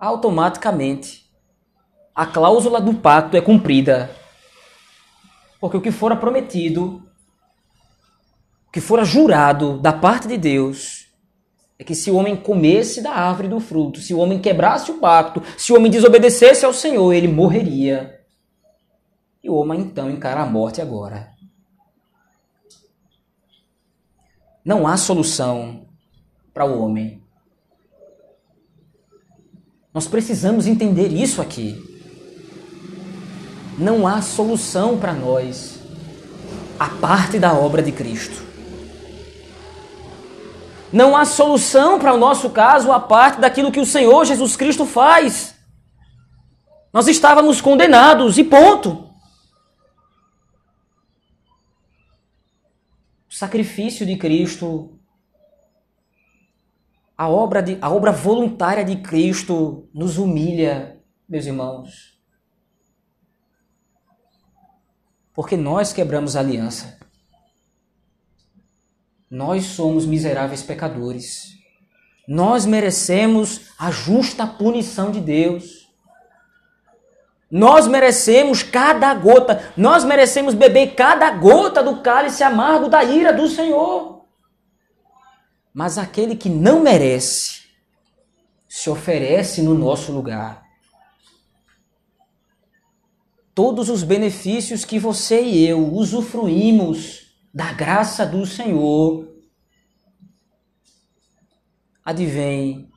automaticamente, 0.00 1.29
a 2.14 2.26
cláusula 2.26 2.80
do 2.80 2.94
pacto 2.94 3.36
é 3.36 3.40
cumprida. 3.40 4.10
Porque 5.60 5.76
o 5.76 5.80
que 5.80 5.90
fora 5.90 6.16
prometido, 6.16 7.02
o 8.66 8.70
que 8.72 8.80
fora 8.80 9.04
jurado 9.04 9.78
da 9.78 9.92
parte 9.92 10.26
de 10.26 10.38
Deus, 10.38 11.06
é 11.78 11.84
que 11.84 11.94
se 11.94 12.10
o 12.10 12.16
homem 12.16 12.36
comesse 12.36 13.02
da 13.02 13.12
árvore 13.12 13.48
do 13.48 13.60
fruto, 13.60 14.00
se 14.00 14.12
o 14.12 14.18
homem 14.18 14.38
quebrasse 14.38 14.90
o 14.90 14.98
pacto, 14.98 15.42
se 15.56 15.72
o 15.72 15.76
homem 15.76 15.90
desobedecesse 15.90 16.64
ao 16.64 16.72
Senhor, 16.72 17.12
ele 17.12 17.28
morreria. 17.28 18.20
E 19.42 19.48
o 19.48 19.54
homem 19.54 19.80
então 19.80 20.10
encara 20.10 20.42
a 20.42 20.46
morte 20.46 20.80
agora. 20.80 21.30
Não 24.64 24.86
há 24.86 24.96
solução 24.96 25.86
para 26.52 26.66
o 26.66 26.82
homem. 26.82 27.22
Nós 29.92 30.06
precisamos 30.06 30.66
entender 30.66 31.08
isso 31.08 31.40
aqui 31.40 31.89
não 33.80 34.06
há 34.06 34.20
solução 34.20 35.00
para 35.00 35.14
nós 35.14 35.80
a 36.78 36.86
parte 36.86 37.38
da 37.38 37.54
obra 37.54 37.82
de 37.82 37.90
Cristo. 37.90 38.44
Não 40.92 41.16
há 41.16 41.24
solução 41.24 41.98
para 41.98 42.12
o 42.12 42.18
nosso 42.18 42.50
caso 42.50 42.92
a 42.92 43.00
parte 43.00 43.40
daquilo 43.40 43.72
que 43.72 43.80
o 43.80 43.86
Senhor 43.86 44.26
Jesus 44.26 44.54
Cristo 44.54 44.84
faz. 44.84 45.56
Nós 46.92 47.08
estávamos 47.08 47.62
condenados 47.62 48.36
e 48.36 48.44
ponto. 48.44 49.08
O 53.30 53.34
sacrifício 53.34 54.04
de 54.04 54.16
Cristo, 54.16 54.98
a 57.16 57.28
obra, 57.30 57.62
de, 57.62 57.78
a 57.80 57.88
obra 57.88 58.12
voluntária 58.12 58.84
de 58.84 58.96
Cristo 58.96 59.88
nos 59.94 60.18
humilha, 60.18 61.00
meus 61.26 61.46
irmãos. 61.46 62.09
Porque 65.40 65.56
nós 65.56 65.90
quebramos 65.90 66.36
a 66.36 66.40
aliança. 66.40 66.98
Nós 69.30 69.64
somos 69.64 70.04
miseráveis 70.04 70.60
pecadores. 70.60 71.54
Nós 72.28 72.66
merecemos 72.66 73.62
a 73.78 73.90
justa 73.90 74.46
punição 74.46 75.10
de 75.10 75.18
Deus. 75.18 75.88
Nós 77.50 77.86
merecemos 77.86 78.62
cada 78.62 79.14
gota, 79.14 79.72
nós 79.78 80.04
merecemos 80.04 80.52
beber 80.52 80.94
cada 80.94 81.30
gota 81.30 81.82
do 81.82 82.02
cálice 82.02 82.42
amargo 82.42 82.90
da 82.90 83.02
ira 83.02 83.32
do 83.32 83.48
Senhor. 83.48 84.26
Mas 85.72 85.96
aquele 85.96 86.36
que 86.36 86.50
não 86.50 86.80
merece 86.80 87.62
se 88.68 88.90
oferece 88.90 89.62
no 89.62 89.72
nosso 89.72 90.12
lugar 90.12 90.59
todos 93.60 93.90
os 93.90 94.02
benefícios 94.02 94.86
que 94.86 94.98
você 94.98 95.42
e 95.42 95.68
eu 95.68 95.92
usufruímos 95.92 97.26
da 97.52 97.74
graça 97.74 98.24
do 98.24 98.46
Senhor 98.46 99.28
advém 102.02 102.88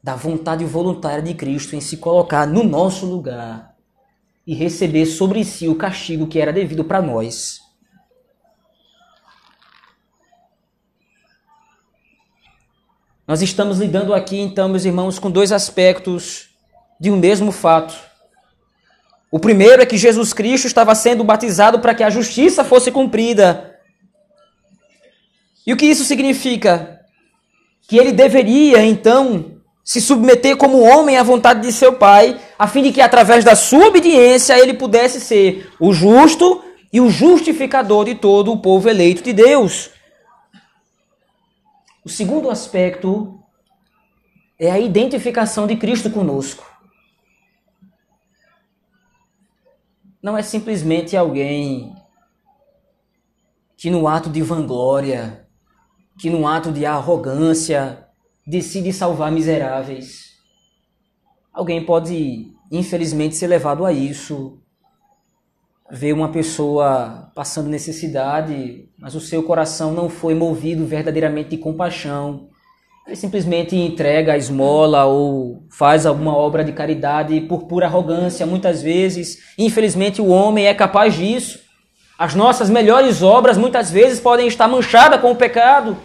da 0.00 0.14
vontade 0.14 0.64
voluntária 0.64 1.20
de 1.20 1.34
Cristo 1.34 1.74
em 1.74 1.80
se 1.80 1.96
colocar 1.96 2.46
no 2.46 2.62
nosso 2.62 3.04
lugar 3.04 3.74
e 4.46 4.54
receber 4.54 5.06
sobre 5.06 5.44
si 5.44 5.66
o 5.66 5.74
castigo 5.74 6.28
que 6.28 6.38
era 6.38 6.52
devido 6.52 6.84
para 6.84 7.02
nós. 7.02 7.58
Nós 13.26 13.42
estamos 13.42 13.80
lidando 13.80 14.14
aqui, 14.14 14.38
então, 14.38 14.68
meus 14.68 14.84
irmãos, 14.84 15.18
com 15.18 15.28
dois 15.28 15.50
aspectos 15.50 16.50
de 17.00 17.10
um 17.10 17.16
mesmo 17.16 17.50
fato. 17.50 18.09
O 19.30 19.38
primeiro 19.38 19.80
é 19.80 19.86
que 19.86 19.96
Jesus 19.96 20.32
Cristo 20.32 20.66
estava 20.66 20.94
sendo 20.94 21.22
batizado 21.22 21.78
para 21.78 21.94
que 21.94 22.02
a 22.02 22.10
justiça 22.10 22.64
fosse 22.64 22.90
cumprida. 22.90 23.78
E 25.64 25.72
o 25.72 25.76
que 25.76 25.86
isso 25.86 26.04
significa? 26.04 27.00
Que 27.86 27.96
ele 27.96 28.10
deveria, 28.10 28.84
então, 28.84 29.52
se 29.84 30.00
submeter 30.00 30.56
como 30.56 30.80
homem 30.80 31.16
à 31.16 31.22
vontade 31.22 31.60
de 31.62 31.72
seu 31.72 31.92
Pai, 31.92 32.40
a 32.58 32.66
fim 32.66 32.82
de 32.82 32.92
que, 32.92 33.00
através 33.00 33.44
da 33.44 33.54
sua 33.54 33.86
obediência, 33.86 34.58
ele 34.58 34.74
pudesse 34.74 35.20
ser 35.20 35.70
o 35.78 35.92
justo 35.92 36.62
e 36.92 37.00
o 37.00 37.08
justificador 37.08 38.04
de 38.04 38.16
todo 38.16 38.52
o 38.52 38.60
povo 38.60 38.88
eleito 38.88 39.22
de 39.22 39.32
Deus. 39.32 39.90
O 42.04 42.08
segundo 42.08 42.50
aspecto 42.50 43.38
é 44.58 44.70
a 44.70 44.78
identificação 44.78 45.66
de 45.66 45.76
Cristo 45.76 46.10
conosco. 46.10 46.69
Não 50.22 50.36
é 50.36 50.42
simplesmente 50.42 51.16
alguém 51.16 51.94
que 53.76 53.88
no 53.88 54.06
ato 54.06 54.28
de 54.28 54.42
vanglória, 54.42 55.48
que 56.18 56.28
no 56.28 56.46
ato 56.46 56.70
de 56.70 56.84
arrogância 56.84 58.06
decide 58.46 58.92
salvar 58.92 59.32
miseráveis. 59.32 60.36
Alguém 61.50 61.86
pode, 61.86 62.52
infelizmente, 62.70 63.36
ser 63.36 63.46
levado 63.46 63.86
a 63.86 63.92
isso. 63.92 64.60
Ver 65.90 66.12
uma 66.12 66.30
pessoa 66.30 67.32
passando 67.34 67.70
necessidade, 67.70 68.88
mas 68.98 69.14
o 69.14 69.20
seu 69.20 69.42
coração 69.42 69.92
não 69.92 70.10
foi 70.10 70.34
movido 70.34 70.84
verdadeiramente 70.84 71.50
de 71.50 71.58
compaixão. 71.58 72.49
Ele 73.10 73.16
simplesmente 73.16 73.74
entrega 73.74 74.34
a 74.34 74.36
esmola 74.36 75.04
ou 75.04 75.66
faz 75.68 76.06
alguma 76.06 76.32
obra 76.32 76.62
de 76.62 76.70
caridade 76.70 77.40
por 77.40 77.64
pura 77.64 77.86
arrogância, 77.86 78.46
muitas 78.46 78.82
vezes. 78.82 79.36
Infelizmente, 79.58 80.22
o 80.22 80.28
homem 80.28 80.68
é 80.68 80.74
capaz 80.74 81.16
disso. 81.16 81.58
As 82.16 82.36
nossas 82.36 82.70
melhores 82.70 83.20
obras 83.20 83.58
muitas 83.58 83.90
vezes 83.90 84.20
podem 84.20 84.46
estar 84.46 84.68
manchadas 84.68 85.20
com 85.20 85.32
o 85.32 85.34
pecado. 85.34 85.96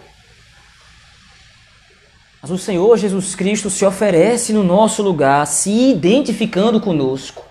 Mas 2.42 2.50
o 2.50 2.58
Senhor 2.58 2.98
Jesus 2.98 3.36
Cristo 3.36 3.70
se 3.70 3.84
oferece 3.84 4.52
no 4.52 4.64
nosso 4.64 5.00
lugar, 5.00 5.46
se 5.46 5.70
identificando 5.70 6.80
conosco. 6.80 7.44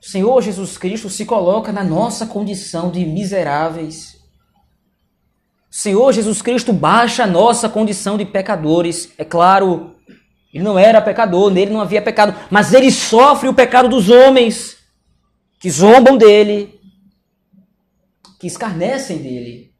O 0.00 0.06
Senhor 0.06 0.40
Jesus 0.40 0.78
Cristo 0.78 1.10
se 1.10 1.24
coloca 1.24 1.72
na 1.72 1.82
nossa 1.82 2.24
condição 2.24 2.88
de 2.88 3.04
miseráveis 3.04 4.17
Senhor 5.78 6.12
Jesus 6.12 6.42
Cristo 6.42 6.72
baixa 6.72 7.22
a 7.22 7.26
nossa 7.26 7.68
condição 7.68 8.18
de 8.18 8.24
pecadores. 8.24 9.12
É 9.16 9.24
claro, 9.24 9.94
ele 10.52 10.64
não 10.64 10.76
era 10.76 11.00
pecador, 11.00 11.52
nele 11.52 11.70
não 11.70 11.80
havia 11.80 12.02
pecado, 12.02 12.34
mas 12.50 12.72
ele 12.72 12.90
sofre 12.90 13.48
o 13.48 13.54
pecado 13.54 13.88
dos 13.88 14.10
homens 14.10 14.78
que 15.56 15.70
zombam 15.70 16.18
dele, 16.18 16.80
que 18.40 18.48
escarnecem 18.48 19.18
dele. 19.18 19.72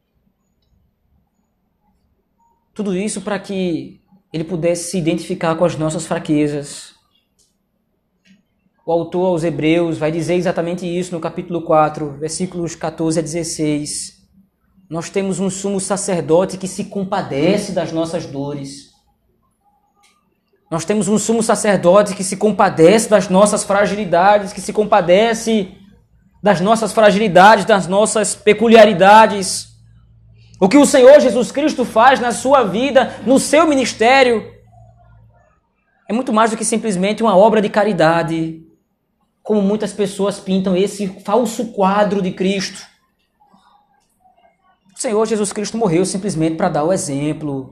Tudo 2.73 2.95
isso 2.95 3.19
para 3.19 3.37
que 3.37 3.99
ele 4.31 4.45
pudesse 4.45 4.91
se 4.91 4.97
identificar 4.97 5.53
com 5.57 5.65
as 5.65 5.75
nossas 5.75 6.05
fraquezas. 6.05 6.93
O 8.85 8.91
autor 8.93 9.25
aos 9.25 9.43
Hebreus 9.43 9.97
vai 9.97 10.13
dizer 10.13 10.35
exatamente 10.35 10.85
isso 10.85 11.13
no 11.13 11.19
capítulo 11.19 11.61
4, 11.61 12.13
versículos 12.17 12.73
14 12.73 13.19
a 13.19 13.21
16. 13.21 14.18
Nós 14.89 15.07
temos 15.09 15.39
um 15.39 15.51
sumo 15.51 15.79
sacerdote 15.79 16.57
que 16.57 16.67
se 16.67 16.85
compadece 16.85 17.71
das 17.73 17.91
nossas 17.91 18.25
dores. 18.25 18.89
Nós 20.71 20.83
temos 20.83 21.07
um 21.07 21.17
sumo 21.19 21.43
sacerdote 21.43 22.15
que 22.15 22.23
se 22.23 22.35
compadece 22.35 23.07
das 23.07 23.29
nossas 23.29 23.63
fragilidades, 23.63 24.51
que 24.51 24.61
se 24.61 24.73
compadece 24.73 25.75
das 26.41 26.59
nossas 26.59 26.91
fragilidades, 26.91 27.65
das 27.65 27.85
nossas 27.85 28.33
peculiaridades. 28.33 29.69
O 30.59 30.67
que 30.67 30.77
o 30.77 30.85
Senhor 30.85 31.19
Jesus 31.19 31.51
Cristo 31.51 31.85
faz 31.85 32.19
na 32.19 32.31
sua 32.31 32.63
vida, 32.63 33.15
no 33.27 33.39
seu 33.39 33.67
ministério, 33.67 34.51
é 36.07 36.13
muito 36.13 36.33
mais 36.33 36.49
do 36.49 36.57
que 36.57 36.65
simplesmente 36.65 37.21
uma 37.21 37.37
obra 37.37 37.61
de 37.61 37.69
caridade, 37.69 38.63
como 39.43 39.61
muitas 39.61 39.93
pessoas 39.93 40.39
pintam 40.39 40.75
esse 40.75 41.07
falso 41.23 41.67
quadro 41.67 42.23
de 42.23 42.31
Cristo. 42.31 42.88
O 44.99 45.01
Senhor 45.01 45.25
Jesus 45.25 45.53
Cristo 45.53 45.77
morreu 45.77 46.05
simplesmente 46.05 46.57
para 46.57 46.67
dar 46.67 46.83
o 46.83 46.91
exemplo, 46.91 47.69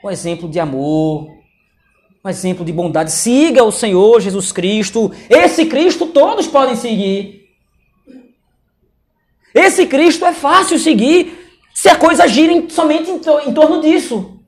o 0.00 0.08
exemplo 0.08 0.48
de 0.48 0.60
amor, 0.60 1.26
um 2.24 2.28
exemplo 2.28 2.64
de 2.64 2.72
bondade. 2.72 3.10
Siga 3.10 3.64
o 3.64 3.72
Senhor 3.72 4.20
Jesus 4.20 4.52
Cristo. 4.52 5.10
Esse 5.28 5.66
Cristo 5.66 6.06
todos 6.06 6.46
podem 6.46 6.76
seguir. 6.76 7.48
Esse 9.52 9.86
Cristo 9.86 10.24
é 10.24 10.32
fácil 10.32 10.78
seguir 10.78 11.36
se 11.74 11.88
a 11.88 11.96
coisa 11.96 12.28
gira 12.28 12.70
somente 12.70 13.10
em, 13.10 13.16
em 13.16 13.52
torno 13.52 13.80
disso. 13.80 14.38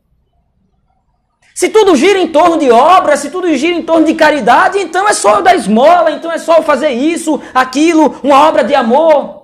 Se 1.52 1.68
tudo 1.68 1.96
gira 1.96 2.20
em 2.20 2.28
torno 2.28 2.56
de 2.56 2.70
obra, 2.70 3.16
se 3.16 3.28
tudo 3.28 3.52
gira 3.56 3.76
em 3.76 3.82
torno 3.82 4.06
de 4.06 4.14
caridade, 4.14 4.78
então 4.78 5.08
é 5.08 5.12
só 5.12 5.38
eu 5.38 5.42
dar 5.42 5.56
esmola, 5.56 6.12
então 6.12 6.30
é 6.30 6.38
só 6.38 6.62
fazer 6.62 6.90
isso, 6.90 7.42
aquilo, 7.52 8.20
uma 8.22 8.46
obra 8.46 8.62
de 8.62 8.72
amor. 8.72 9.43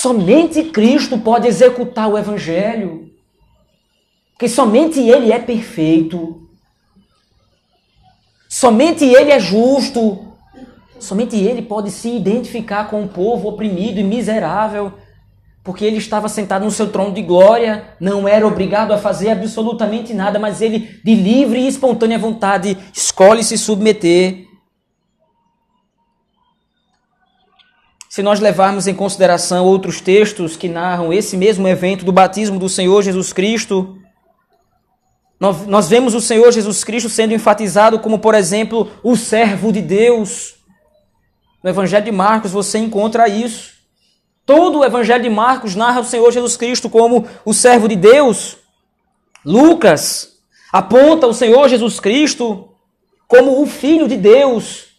Somente 0.00 0.62
Cristo 0.64 1.18
pode 1.18 1.46
executar 1.46 2.08
o 2.08 2.16
Evangelho. 2.16 3.10
Porque 4.32 4.48
somente 4.48 4.98
Ele 4.98 5.30
é 5.30 5.38
perfeito. 5.38 6.48
Somente 8.48 9.04
Ele 9.04 9.30
é 9.30 9.38
justo. 9.38 10.26
Somente 10.98 11.34
ele 11.34 11.62
pode 11.62 11.90
se 11.90 12.14
identificar 12.14 12.88
com 12.90 13.02
o 13.02 13.08
povo 13.08 13.48
oprimido 13.48 13.98
e 13.98 14.04
miserável, 14.04 14.92
porque 15.64 15.82
ele 15.82 15.96
estava 15.96 16.28
sentado 16.28 16.62
no 16.62 16.70
seu 16.70 16.92
trono 16.92 17.14
de 17.14 17.22
glória, 17.22 17.94
não 17.98 18.28
era 18.28 18.46
obrigado 18.46 18.92
a 18.92 18.98
fazer 18.98 19.30
absolutamente 19.30 20.12
nada, 20.12 20.38
mas 20.38 20.60
ele, 20.60 21.00
de 21.02 21.14
livre 21.14 21.58
e 21.58 21.68
espontânea 21.68 22.18
vontade, 22.18 22.76
escolhe 22.92 23.42
se 23.42 23.56
submeter. 23.56 24.49
Se 28.10 28.24
nós 28.24 28.40
levarmos 28.40 28.88
em 28.88 28.94
consideração 28.94 29.64
outros 29.64 30.00
textos 30.00 30.56
que 30.56 30.68
narram 30.68 31.12
esse 31.12 31.36
mesmo 31.36 31.68
evento 31.68 32.04
do 32.04 32.10
batismo 32.10 32.58
do 32.58 32.68
Senhor 32.68 33.02
Jesus 33.02 33.32
Cristo, 33.32 33.96
nós 35.38 35.88
vemos 35.88 36.12
o 36.12 36.20
Senhor 36.20 36.50
Jesus 36.50 36.82
Cristo 36.82 37.08
sendo 37.08 37.32
enfatizado 37.32 38.00
como, 38.00 38.18
por 38.18 38.34
exemplo, 38.34 38.90
o 39.04 39.14
servo 39.14 39.70
de 39.72 39.80
Deus. 39.80 40.56
No 41.62 41.70
Evangelho 41.70 42.04
de 42.04 42.10
Marcos 42.10 42.50
você 42.50 42.78
encontra 42.78 43.28
isso. 43.28 43.74
Todo 44.44 44.80
o 44.80 44.84
Evangelho 44.84 45.22
de 45.22 45.30
Marcos 45.30 45.76
narra 45.76 46.00
o 46.00 46.04
Senhor 46.04 46.32
Jesus 46.32 46.56
Cristo 46.56 46.90
como 46.90 47.28
o 47.44 47.54
servo 47.54 47.86
de 47.86 47.94
Deus. 47.94 48.56
Lucas 49.44 50.32
aponta 50.72 51.28
o 51.28 51.32
Senhor 51.32 51.68
Jesus 51.68 52.00
Cristo 52.00 52.70
como 53.28 53.62
o 53.62 53.66
Filho 53.66 54.08
de 54.08 54.16
Deus, 54.16 54.89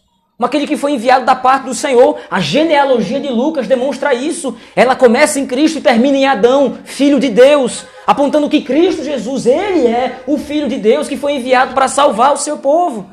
aquele 0.45 0.65
que 0.65 0.77
foi 0.77 0.93
enviado 0.93 1.25
da 1.25 1.35
parte 1.35 1.65
do 1.65 1.75
Senhor. 1.75 2.17
A 2.29 2.39
genealogia 2.39 3.19
de 3.19 3.27
Lucas 3.27 3.67
demonstra 3.67 4.13
isso. 4.13 4.57
Ela 4.75 4.95
começa 4.95 5.39
em 5.39 5.45
Cristo 5.45 5.77
e 5.77 5.81
termina 5.81 6.17
em 6.17 6.25
Adão, 6.25 6.77
Filho 6.83 7.19
de 7.19 7.29
Deus, 7.29 7.85
apontando 8.07 8.49
que 8.49 8.61
Cristo 8.61 9.03
Jesus, 9.03 9.45
ele 9.45 9.87
é 9.87 10.23
o 10.25 10.37
Filho 10.37 10.67
de 10.67 10.77
Deus 10.77 11.07
que 11.07 11.17
foi 11.17 11.33
enviado 11.33 11.73
para 11.73 11.87
salvar 11.87 12.33
o 12.33 12.37
seu 12.37 12.57
povo. 12.57 13.09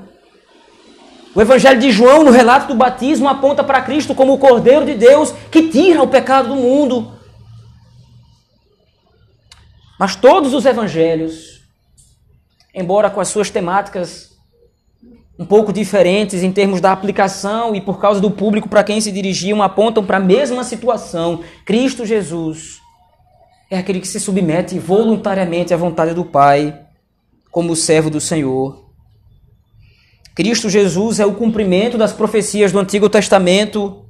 O 1.34 1.40
Evangelho 1.40 1.78
de 1.78 1.90
João, 1.90 2.24
no 2.24 2.30
relato 2.30 2.68
do 2.68 2.74
batismo, 2.74 3.28
aponta 3.28 3.62
para 3.62 3.82
Cristo 3.82 4.14
como 4.14 4.32
o 4.32 4.38
Cordeiro 4.38 4.84
de 4.84 4.94
Deus 4.94 5.32
que 5.50 5.68
tira 5.68 6.02
o 6.02 6.08
pecado 6.08 6.48
do 6.48 6.56
mundo. 6.56 7.12
Mas 9.98 10.14
todos 10.14 10.54
os 10.54 10.64
evangelhos, 10.64 11.60
embora 12.72 13.10
com 13.10 13.20
as 13.20 13.28
suas 13.28 13.50
temáticas 13.50 14.37
um 15.38 15.46
pouco 15.46 15.72
diferentes 15.72 16.42
em 16.42 16.50
termos 16.50 16.80
da 16.80 16.90
aplicação 16.90 17.74
e 17.74 17.80
por 17.80 18.00
causa 18.00 18.20
do 18.20 18.30
público 18.30 18.68
para 18.68 18.82
quem 18.82 19.00
se 19.00 19.12
dirigiam, 19.12 19.62
apontam 19.62 20.04
para 20.04 20.16
a 20.16 20.20
mesma 20.20 20.64
situação. 20.64 21.40
Cristo 21.64 22.04
Jesus 22.04 22.80
é 23.70 23.78
aquele 23.78 24.00
que 24.00 24.08
se 24.08 24.18
submete 24.18 24.78
voluntariamente 24.78 25.72
à 25.72 25.76
vontade 25.76 26.12
do 26.12 26.24
Pai, 26.24 26.76
como 27.52 27.76
servo 27.76 28.10
do 28.10 28.20
Senhor. 28.20 28.88
Cristo 30.34 30.68
Jesus 30.68 31.20
é 31.20 31.26
o 31.26 31.34
cumprimento 31.34 31.96
das 31.96 32.12
profecias 32.12 32.72
do 32.72 32.78
Antigo 32.78 33.08
Testamento. 33.08 34.04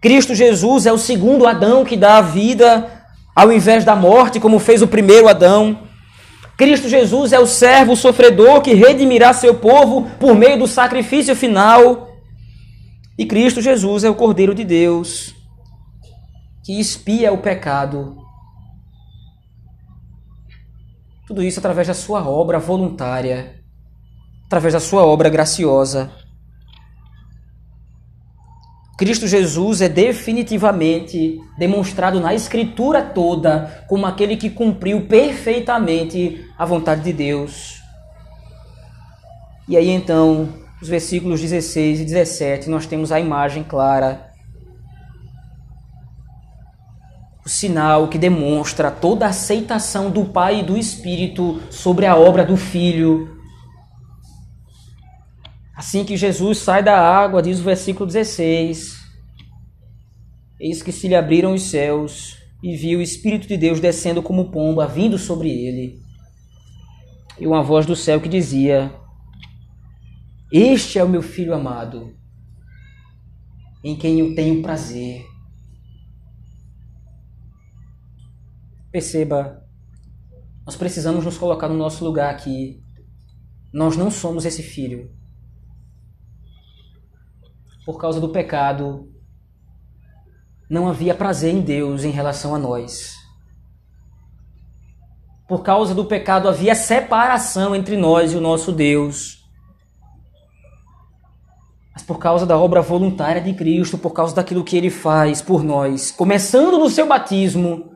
Cristo 0.00 0.34
Jesus 0.34 0.86
é 0.86 0.92
o 0.92 0.98
segundo 0.98 1.46
Adão 1.46 1.84
que 1.84 1.96
dá 1.96 2.18
a 2.18 2.22
vida 2.22 3.04
ao 3.34 3.52
invés 3.52 3.84
da 3.84 3.96
morte, 3.96 4.40
como 4.40 4.58
fez 4.58 4.82
o 4.82 4.88
primeiro 4.88 5.28
Adão. 5.28 5.83
Cristo 6.56 6.88
Jesus 6.88 7.32
é 7.32 7.38
o 7.38 7.46
servo 7.46 7.96
sofredor 7.96 8.60
que 8.60 8.74
redimirá 8.74 9.32
seu 9.32 9.54
povo 9.54 10.08
por 10.18 10.34
meio 10.34 10.58
do 10.58 10.66
sacrifício 10.66 11.34
final. 11.34 12.08
E 13.18 13.26
Cristo 13.26 13.60
Jesus 13.60 14.04
é 14.04 14.10
o 14.10 14.14
Cordeiro 14.14 14.54
de 14.54 14.64
Deus 14.64 15.34
que 16.64 16.80
expia 16.80 17.32
o 17.32 17.38
pecado. 17.38 18.16
Tudo 21.26 21.42
isso 21.42 21.58
através 21.58 21.88
da 21.88 21.94
sua 21.94 22.26
obra 22.26 22.58
voluntária 22.58 23.64
através 24.54 24.72
da 24.72 24.80
sua 24.80 25.04
obra 25.04 25.28
graciosa. 25.28 26.12
Cristo 28.96 29.26
Jesus 29.26 29.80
é 29.80 29.88
definitivamente 29.88 31.40
demonstrado 31.58 32.20
na 32.20 32.32
Escritura 32.32 33.02
toda 33.02 33.84
como 33.88 34.06
aquele 34.06 34.36
que 34.36 34.48
cumpriu 34.48 35.06
perfeitamente 35.06 36.44
a 36.56 36.64
vontade 36.64 37.02
de 37.02 37.12
Deus. 37.12 37.82
E 39.68 39.76
aí 39.76 39.90
então, 39.90 40.48
os 40.80 40.88
versículos 40.88 41.40
16 41.40 42.00
e 42.00 42.04
17, 42.04 42.70
nós 42.70 42.86
temos 42.86 43.10
a 43.10 43.18
imagem 43.18 43.64
clara. 43.64 44.30
O 47.44 47.48
sinal 47.48 48.06
que 48.08 48.16
demonstra 48.16 48.92
toda 48.92 49.26
a 49.26 49.30
aceitação 49.30 50.08
do 50.08 50.26
Pai 50.26 50.60
e 50.60 50.62
do 50.62 50.78
Espírito 50.78 51.60
sobre 51.68 52.06
a 52.06 52.14
obra 52.14 52.44
do 52.44 52.56
Filho 52.56 53.33
Assim 55.76 56.04
que 56.04 56.16
Jesus 56.16 56.58
sai 56.58 56.84
da 56.84 56.96
água, 56.96 57.42
diz 57.42 57.58
o 57.58 57.64
versículo 57.64 58.06
16: 58.06 58.96
Eis 60.60 60.82
que 60.82 60.92
se 60.92 61.08
lhe 61.08 61.16
abriram 61.16 61.52
os 61.52 61.62
céus 61.62 62.38
e 62.62 62.76
viu 62.76 63.00
o 63.00 63.02
Espírito 63.02 63.48
de 63.48 63.56
Deus 63.56 63.80
descendo 63.80 64.22
como 64.22 64.52
pomba, 64.52 64.86
vindo 64.86 65.18
sobre 65.18 65.50
ele. 65.50 65.98
E 67.40 67.46
uma 67.46 67.62
voz 67.62 67.86
do 67.86 67.96
céu 67.96 68.20
que 68.20 68.28
dizia: 68.28 68.94
Este 70.52 70.96
é 70.96 71.02
o 71.02 71.08
meu 71.08 71.22
filho 71.22 71.52
amado, 71.52 72.14
em 73.82 73.96
quem 73.96 74.20
eu 74.20 74.32
tenho 74.32 74.62
prazer. 74.62 75.26
Perceba, 78.92 79.60
nós 80.64 80.76
precisamos 80.76 81.24
nos 81.24 81.36
colocar 81.36 81.66
no 81.66 81.76
nosso 81.76 82.04
lugar 82.04 82.32
aqui. 82.32 82.80
Nós 83.72 83.96
não 83.96 84.08
somos 84.08 84.44
esse 84.44 84.62
filho 84.62 85.10
por 87.84 87.98
causa 87.98 88.20
do 88.20 88.30
pecado, 88.30 89.08
não 90.68 90.88
havia 90.88 91.14
prazer 91.14 91.52
em 91.52 91.60
Deus 91.60 92.04
em 92.04 92.10
relação 92.10 92.54
a 92.54 92.58
nós. 92.58 93.14
Por 95.46 95.62
causa 95.62 95.94
do 95.94 96.06
pecado 96.06 96.48
havia 96.48 96.74
separação 96.74 97.76
entre 97.76 97.96
nós 97.96 98.32
e 98.32 98.36
o 98.36 98.40
nosso 98.40 98.72
Deus. 98.72 99.44
Mas 101.92 102.02
por 102.02 102.18
causa 102.18 102.46
da 102.46 102.56
obra 102.56 102.80
voluntária 102.80 103.40
de 103.40 103.52
Cristo, 103.52 103.98
por 103.98 104.12
causa 104.12 104.34
daquilo 104.34 104.64
que 104.64 104.76
ele 104.76 104.90
faz 104.90 105.42
por 105.42 105.62
nós, 105.62 106.10
começando 106.10 106.78
no 106.78 106.88
seu 106.88 107.06
batismo, 107.06 107.94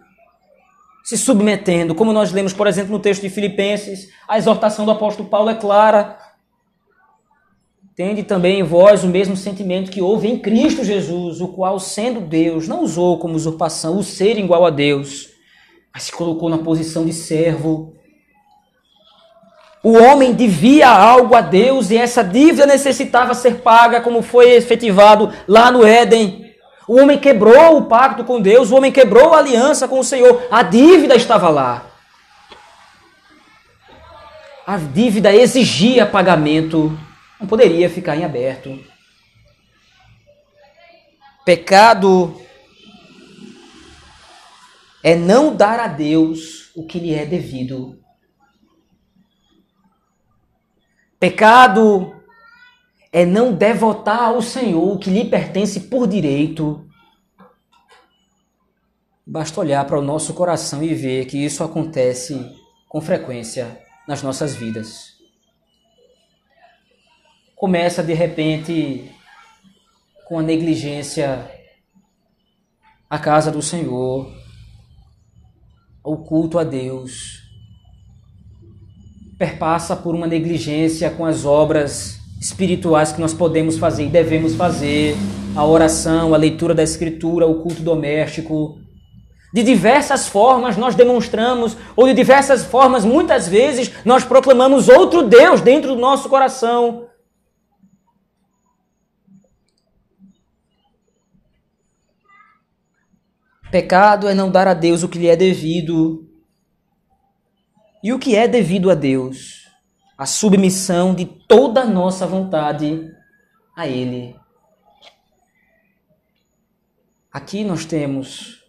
se 1.02 1.16
submetendo, 1.16 1.94
como 1.94 2.12
nós 2.12 2.32
lemos, 2.32 2.52
por 2.52 2.66
exemplo, 2.66 2.92
no 2.92 3.00
texto 3.00 3.22
de 3.22 3.30
Filipenses, 3.30 4.10
a 4.28 4.36
exortação 4.36 4.84
do 4.84 4.90
apóstolo 4.90 5.30
Paulo 5.30 5.48
é 5.48 5.54
clara: 5.54 6.17
Tende 7.98 8.22
também 8.22 8.60
em 8.60 8.62
vós 8.62 9.02
o 9.02 9.08
mesmo 9.08 9.36
sentimento 9.36 9.90
que 9.90 10.00
houve 10.00 10.28
em 10.28 10.38
Cristo 10.38 10.84
Jesus, 10.84 11.40
o 11.40 11.48
qual, 11.48 11.80
sendo 11.80 12.20
Deus, 12.20 12.68
não 12.68 12.84
usou 12.84 13.18
como 13.18 13.34
usurpação 13.34 13.98
o 13.98 14.04
ser 14.04 14.38
igual 14.38 14.64
a 14.64 14.70
Deus, 14.70 15.30
mas 15.92 16.04
se 16.04 16.12
colocou 16.12 16.48
na 16.48 16.58
posição 16.58 17.04
de 17.04 17.12
servo, 17.12 17.92
O 19.82 19.92
homem 19.96 20.32
devia 20.32 20.88
algo 20.88 21.34
a 21.34 21.40
Deus 21.40 21.90
e 21.90 21.96
essa 21.96 22.22
dívida 22.22 22.66
necessitava 22.66 23.34
ser 23.34 23.56
paga, 23.62 24.00
como 24.00 24.22
foi 24.22 24.50
efetivado 24.52 25.32
lá 25.48 25.70
no 25.70 25.84
Éden. 25.84 26.52
O 26.86 27.00
homem 27.00 27.18
quebrou 27.18 27.78
o 27.78 27.84
pacto 27.86 28.24
com 28.24 28.40
Deus, 28.40 28.70
o 28.70 28.76
homem 28.76 28.92
quebrou 28.92 29.34
a 29.34 29.38
aliança 29.38 29.88
com 29.88 29.98
o 29.98 30.04
Senhor. 30.04 30.46
A 30.50 30.62
dívida 30.62 31.16
estava 31.16 31.48
lá. 31.48 31.86
A 34.66 34.76
dívida 34.76 35.34
exigia 35.34 36.06
pagamento, 36.06 36.96
não 37.40 37.46
poderia 37.46 37.88
ficar 37.88 38.16
em 38.16 38.24
aberto. 38.24 38.78
Pecado 41.44 42.38
é 45.02 45.14
não 45.14 45.54
dar 45.54 45.80
a 45.80 45.86
Deus 45.86 46.70
o 46.74 46.84
que 46.84 46.98
lhe 46.98 47.14
é 47.14 47.24
devido. 47.24 47.98
Pecado 51.18 52.14
é 53.10 53.24
não 53.24 53.52
devotar 53.52 54.24
ao 54.24 54.42
Senhor 54.42 54.94
o 54.94 54.98
que 54.98 55.10
lhe 55.10 55.24
pertence 55.24 55.80
por 55.80 56.06
direito. 56.06 56.86
Basta 59.26 59.60
olhar 59.60 59.84
para 59.86 59.98
o 59.98 60.02
nosso 60.02 60.34
coração 60.34 60.82
e 60.82 60.94
ver 60.94 61.26
que 61.26 61.44
isso 61.44 61.64
acontece 61.64 62.38
com 62.88 63.00
frequência 63.00 63.82
nas 64.06 64.22
nossas 64.22 64.54
vidas. 64.54 65.17
Começa 67.58 68.04
de 68.04 68.14
repente 68.14 69.10
com 70.28 70.38
a 70.38 70.42
negligência 70.42 71.50
à 73.10 73.18
casa 73.18 73.50
do 73.50 73.60
Senhor, 73.60 74.32
ao 76.04 76.18
culto 76.18 76.56
a 76.56 76.62
Deus, 76.62 77.42
perpassa 79.36 79.96
por 79.96 80.14
uma 80.14 80.28
negligência 80.28 81.10
com 81.10 81.26
as 81.26 81.44
obras 81.44 82.20
espirituais 82.40 83.10
que 83.10 83.20
nós 83.20 83.34
podemos 83.34 83.76
fazer 83.76 84.04
e 84.06 84.08
devemos 84.08 84.54
fazer, 84.54 85.16
a 85.56 85.64
oração, 85.66 86.34
a 86.34 86.36
leitura 86.36 86.72
da 86.72 86.84
escritura, 86.84 87.44
o 87.44 87.60
culto 87.60 87.82
doméstico. 87.82 88.78
De 89.52 89.64
diversas 89.64 90.28
formas 90.28 90.76
nós 90.76 90.94
demonstramos, 90.94 91.76
ou 91.96 92.06
de 92.06 92.14
diversas 92.14 92.64
formas, 92.64 93.04
muitas 93.04 93.48
vezes, 93.48 93.90
nós 94.04 94.24
proclamamos 94.24 94.88
outro 94.88 95.24
Deus 95.24 95.60
dentro 95.60 95.96
do 95.96 96.00
nosso 96.00 96.28
coração. 96.28 97.08
Pecado 103.70 104.28
é 104.28 104.34
não 104.34 104.50
dar 104.50 104.66
a 104.66 104.72
Deus 104.72 105.02
o 105.02 105.08
que 105.08 105.18
lhe 105.18 105.26
é 105.26 105.36
devido. 105.36 106.26
E 108.02 108.12
o 108.12 108.18
que 108.18 108.34
é 108.34 108.48
devido 108.48 108.90
a 108.90 108.94
Deus? 108.94 109.68
A 110.16 110.24
submissão 110.24 111.14
de 111.14 111.26
toda 111.26 111.82
a 111.82 111.86
nossa 111.86 112.26
vontade 112.26 113.10
a 113.76 113.86
Ele. 113.86 114.34
Aqui 117.30 117.62
nós 117.62 117.84
temos 117.84 118.64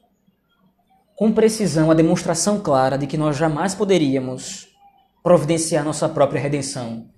com 1.15 1.31
precisão 1.31 1.89
a 1.89 1.93
demonstração 1.93 2.59
clara 2.59 2.97
de 2.97 3.07
que 3.07 3.17
nós 3.17 3.37
jamais 3.37 3.73
poderíamos 3.73 4.67
providenciar 5.23 5.83
nossa 5.83 6.09
própria 6.09 6.41
redenção. 6.41 7.09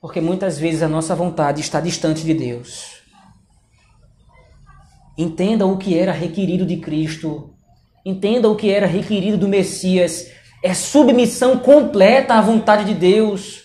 Porque 0.00 0.20
muitas 0.20 0.58
vezes 0.58 0.82
a 0.82 0.88
nossa 0.88 1.14
vontade 1.14 1.60
está 1.60 1.80
distante 1.80 2.22
de 2.24 2.34
Deus. 2.34 2.95
Entenda 5.16 5.66
o 5.66 5.76
que 5.76 5.98
era 5.98 6.12
requerido 6.12 6.66
de 6.66 6.76
Cristo 6.76 7.56
Entenda 8.06 8.48
o 8.48 8.54
que 8.54 8.70
era 8.70 8.86
requerido 8.86 9.36
do 9.36 9.48
Messias. 9.48 10.30
É 10.62 10.72
submissão 10.72 11.58
completa 11.58 12.34
à 12.34 12.40
vontade 12.40 12.84
de 12.84 12.94
Deus. 12.94 13.64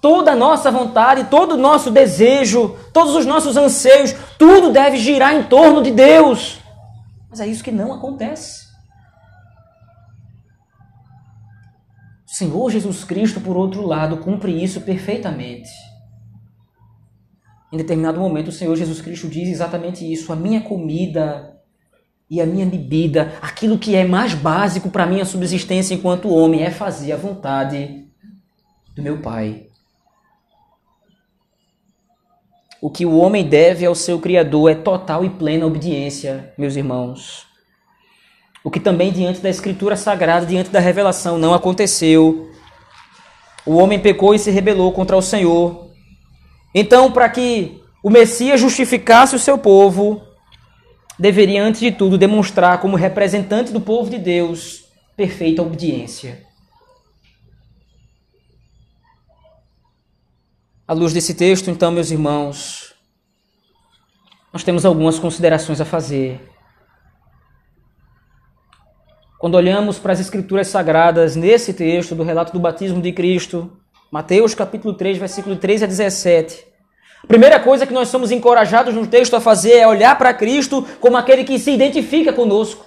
Toda 0.00 0.30
a 0.30 0.36
nossa 0.36 0.70
vontade, 0.70 1.24
todo 1.24 1.54
o 1.54 1.56
nosso 1.56 1.90
desejo, 1.90 2.76
todos 2.92 3.16
os 3.16 3.26
nossos 3.26 3.56
anseios, 3.56 4.14
tudo 4.38 4.70
deve 4.70 4.98
girar 4.98 5.34
em 5.34 5.42
torno 5.42 5.82
de 5.82 5.90
Deus. 5.90 6.60
Mas 7.28 7.40
é 7.40 7.46
isso 7.48 7.64
que 7.64 7.72
não 7.72 7.92
acontece. 7.92 8.68
O 12.24 12.32
Senhor 12.32 12.70
Jesus 12.70 13.02
Cristo, 13.02 13.40
por 13.40 13.56
outro 13.56 13.84
lado, 13.84 14.18
cumpre 14.18 14.62
isso 14.62 14.82
perfeitamente. 14.82 15.68
Em 17.72 17.76
determinado 17.76 18.18
momento, 18.18 18.48
o 18.48 18.52
Senhor 18.52 18.74
Jesus 18.76 19.00
Cristo 19.00 19.28
diz 19.28 19.48
exatamente 19.48 20.10
isso: 20.10 20.32
a 20.32 20.36
minha 20.36 20.60
comida 20.60 21.56
e 22.30 22.40
a 22.40 22.46
minha 22.46 22.66
bebida, 22.66 23.32
aquilo 23.40 23.78
que 23.78 23.94
é 23.94 24.04
mais 24.04 24.34
básico 24.34 24.90
para 24.90 25.06
minha 25.06 25.24
subsistência 25.24 25.94
enquanto 25.94 26.28
homem, 26.28 26.62
é 26.62 26.70
fazer 26.70 27.12
a 27.12 27.16
vontade 27.16 28.06
do 28.94 29.02
meu 29.02 29.20
Pai. 29.20 29.66
O 32.80 32.90
que 32.90 33.04
o 33.04 33.16
homem 33.16 33.44
deve 33.44 33.84
ao 33.84 33.94
seu 33.94 34.20
Criador 34.20 34.70
é 34.70 34.74
total 34.74 35.24
e 35.24 35.30
plena 35.30 35.66
obediência, 35.66 36.52
meus 36.56 36.76
irmãos. 36.76 37.46
O 38.62 38.70
que 38.70 38.78
também 38.78 39.12
diante 39.12 39.40
da 39.40 39.48
Escritura 39.48 39.96
Sagrada, 39.96 40.46
diante 40.46 40.70
da 40.70 40.78
revelação, 40.78 41.38
não 41.38 41.54
aconteceu. 41.54 42.52
O 43.66 43.76
homem 43.76 43.98
pecou 43.98 44.34
e 44.34 44.38
se 44.38 44.50
rebelou 44.50 44.92
contra 44.92 45.16
o 45.16 45.22
Senhor. 45.22 45.87
Então, 46.74 47.10
para 47.10 47.28
que 47.28 47.82
o 48.02 48.10
Messias 48.10 48.60
justificasse 48.60 49.34
o 49.34 49.38
seu 49.38 49.58
povo, 49.58 50.22
deveria, 51.18 51.62
antes 51.62 51.80
de 51.80 51.90
tudo, 51.90 52.18
demonstrar 52.18 52.80
como 52.80 52.96
representante 52.96 53.72
do 53.72 53.80
povo 53.80 54.10
de 54.10 54.18
Deus 54.18 54.84
perfeita 55.16 55.62
obediência. 55.62 56.46
À 60.86 60.92
luz 60.92 61.12
desse 61.12 61.34
texto, 61.34 61.70
então, 61.70 61.90
meus 61.90 62.10
irmãos, 62.10 62.94
nós 64.52 64.62
temos 64.64 64.86
algumas 64.86 65.18
considerações 65.18 65.80
a 65.80 65.84
fazer. 65.84 66.40
Quando 69.38 69.56
olhamos 69.56 69.98
para 69.98 70.12
as 70.12 70.20
Escrituras 70.20 70.68
Sagradas 70.68 71.36
nesse 71.36 71.74
texto 71.74 72.14
do 72.14 72.22
relato 72.22 72.52
do 72.52 72.58
batismo 72.58 73.02
de 73.02 73.12
Cristo, 73.12 73.78
Mateus 74.10 74.54
capítulo 74.54 74.94
3, 74.94 75.18
versículo 75.18 75.56
13 75.56 75.84
a 75.84 75.86
17, 75.86 76.66
a 77.22 77.26
primeira 77.26 77.60
coisa 77.60 77.86
que 77.86 77.92
nós 77.92 78.08
somos 78.08 78.30
encorajados 78.30 78.94
no 78.94 79.06
texto 79.06 79.36
a 79.36 79.40
fazer 79.40 79.74
é 79.74 79.86
olhar 79.86 80.16
para 80.16 80.32
Cristo 80.32 80.86
como 80.98 81.16
aquele 81.16 81.44
que 81.44 81.58
se 81.58 81.70
identifica 81.70 82.32
conosco. 82.32 82.86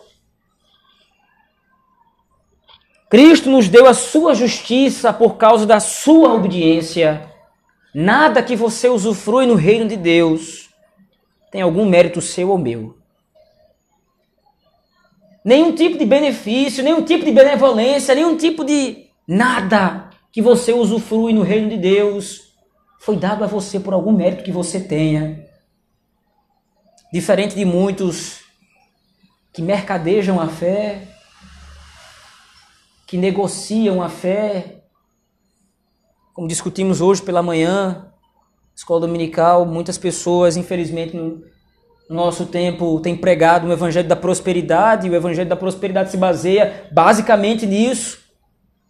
Cristo 3.08 3.52
nos 3.52 3.68
deu 3.68 3.88
a 3.88 3.94
sua 3.94 4.34
justiça 4.34 5.14
por 5.14 5.36
causa 5.36 5.66
da 5.66 5.80
sua 5.80 6.34
obediência. 6.34 7.30
Nada 7.94 8.42
que 8.42 8.56
você 8.56 8.88
usufrui 8.88 9.46
no 9.46 9.56
reino 9.56 9.88
de 9.88 9.98
Deus 9.98 10.70
tem 11.52 11.62
algum 11.62 11.86
mérito 11.86 12.22
seu 12.22 12.50
ou 12.50 12.58
meu. 12.58 12.98
Nenhum 15.44 15.76
tipo 15.76 15.98
de 15.98 16.06
benefício, 16.06 16.84
nenhum 16.84 17.04
tipo 17.04 17.26
de 17.26 17.32
benevolência, 17.32 18.16
nenhum 18.16 18.38
tipo 18.38 18.64
de 18.64 19.08
nada 19.28 20.11
que 20.32 20.42
você 20.42 20.74
usufrui 20.74 21.34
no 21.34 21.44
reino 21.44 21.70
de 21.70 21.78
Deus 21.78 22.54
foi 23.00 23.18
dado 23.18 23.44
a 23.44 23.48
você 23.48 23.80
por 23.80 23.94
algum 23.94 24.12
mérito 24.12 24.44
que 24.44 24.52
você 24.52 24.80
tenha. 24.80 25.46
Diferente 27.12 27.56
de 27.56 27.66
muitos 27.66 28.40
que 29.52 29.62
mercadejam 29.62 30.40
a 30.40 30.48
fé, 30.48 31.08
que 33.06 33.18
negociam 33.18 34.02
a 34.02 34.08
fé, 34.08 34.84
como 36.34 36.48
discutimos 36.48 37.02
hoje 37.02 37.22
pela 37.22 37.44
manhã, 37.44 38.14
escola 38.74 39.02
dominical, 39.02 39.66
muitas 39.66 39.98
pessoas, 39.98 40.56
infelizmente, 40.56 41.18
no 41.18 41.44
nosso 42.10 42.46
tempo 42.46 43.00
têm 43.02 43.18
pregado 43.18 43.68
o 43.68 43.74
evangelho 43.74 44.08
da 44.08 44.16
prosperidade, 44.16 45.08
e 45.08 45.10
o 45.10 45.16
evangelho 45.16 45.50
da 45.50 45.58
prosperidade 45.58 46.12
se 46.12 46.18
baseia 46.18 46.90
basicamente 46.94 47.66
nisso. 47.66 48.21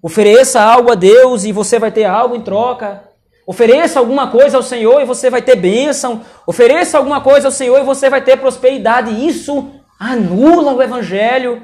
Ofereça 0.02 0.60
algo 0.62 0.92
a 0.92 0.96
Deus 0.96 1.44
e 1.44 1.52
você 1.52 1.78
vai 1.78 1.92
ter 1.92 2.06
algo 2.06 2.36
em 2.36 2.42
troca. 2.42 3.04
Ofereça 3.46 4.00
alguma 4.00 4.30
coisa 4.30 4.58
ao 4.58 4.64
Senhor 4.64 5.02
e 5.02 5.06
você 5.06 5.30
vai 5.30 5.42
ter 5.42 5.56
bênção. 5.56 6.22
Ofereça 6.48 6.98
alguma 6.98 7.22
coisa 7.22 7.48
ao 7.48 7.52
Senhor 7.52 7.80
e 7.80 7.84
você 7.84 8.10
vai 8.10 8.22
ter 8.24 8.38
prosperidade. 8.38 9.28
Isso 9.28 9.70
anula 10.00 10.74
o 10.74 10.82
Evangelho. 10.82 11.62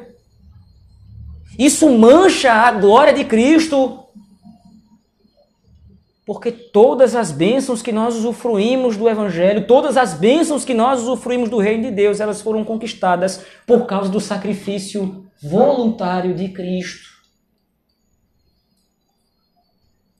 Isso 1.58 1.90
mancha 1.90 2.52
a 2.54 2.72
glória 2.72 3.14
de 3.14 3.26
Cristo. 3.26 4.04
Porque 6.26 6.52
todas 6.52 7.16
as 7.16 7.32
bênçãos 7.32 7.82
que 7.82 7.92
nós 7.92 8.16
usufruímos 8.16 8.98
do 8.98 9.10
Evangelho, 9.10 9.66
todas 9.66 9.96
as 9.98 10.14
bênçãos 10.14 10.66
que 10.66 10.74
nós 10.74 11.02
usufruímos 11.02 11.50
do 11.50 11.58
Reino 11.58 11.84
de 11.84 11.92
Deus, 11.92 12.20
elas 12.20 12.42
foram 12.42 12.66
conquistadas 12.66 13.46
por 13.66 13.86
causa 13.86 14.10
do 14.10 14.20
sacrifício 14.20 15.26
voluntário 15.42 16.36
de 16.36 16.50
Cristo. 16.50 17.17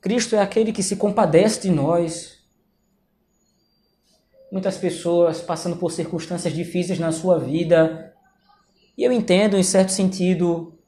Cristo 0.08 0.38
é 0.38 0.40
aquele 0.40 0.72
que 0.72 0.82
se 0.82 0.96
compadece 0.96 1.64
de 1.64 1.70
nós. 1.70 2.38
Muitas 4.50 4.78
pessoas 4.78 5.42
passando 5.42 5.76
por 5.76 5.92
circunstâncias 5.92 6.54
difíceis 6.54 6.98
na 6.98 7.12
sua 7.12 7.38
vida, 7.38 8.16
e 8.98 9.04
eu 9.04 9.12
entendo, 9.12 9.58
em 9.58 9.64
certo 9.64 9.92
sentido, 9.92 10.80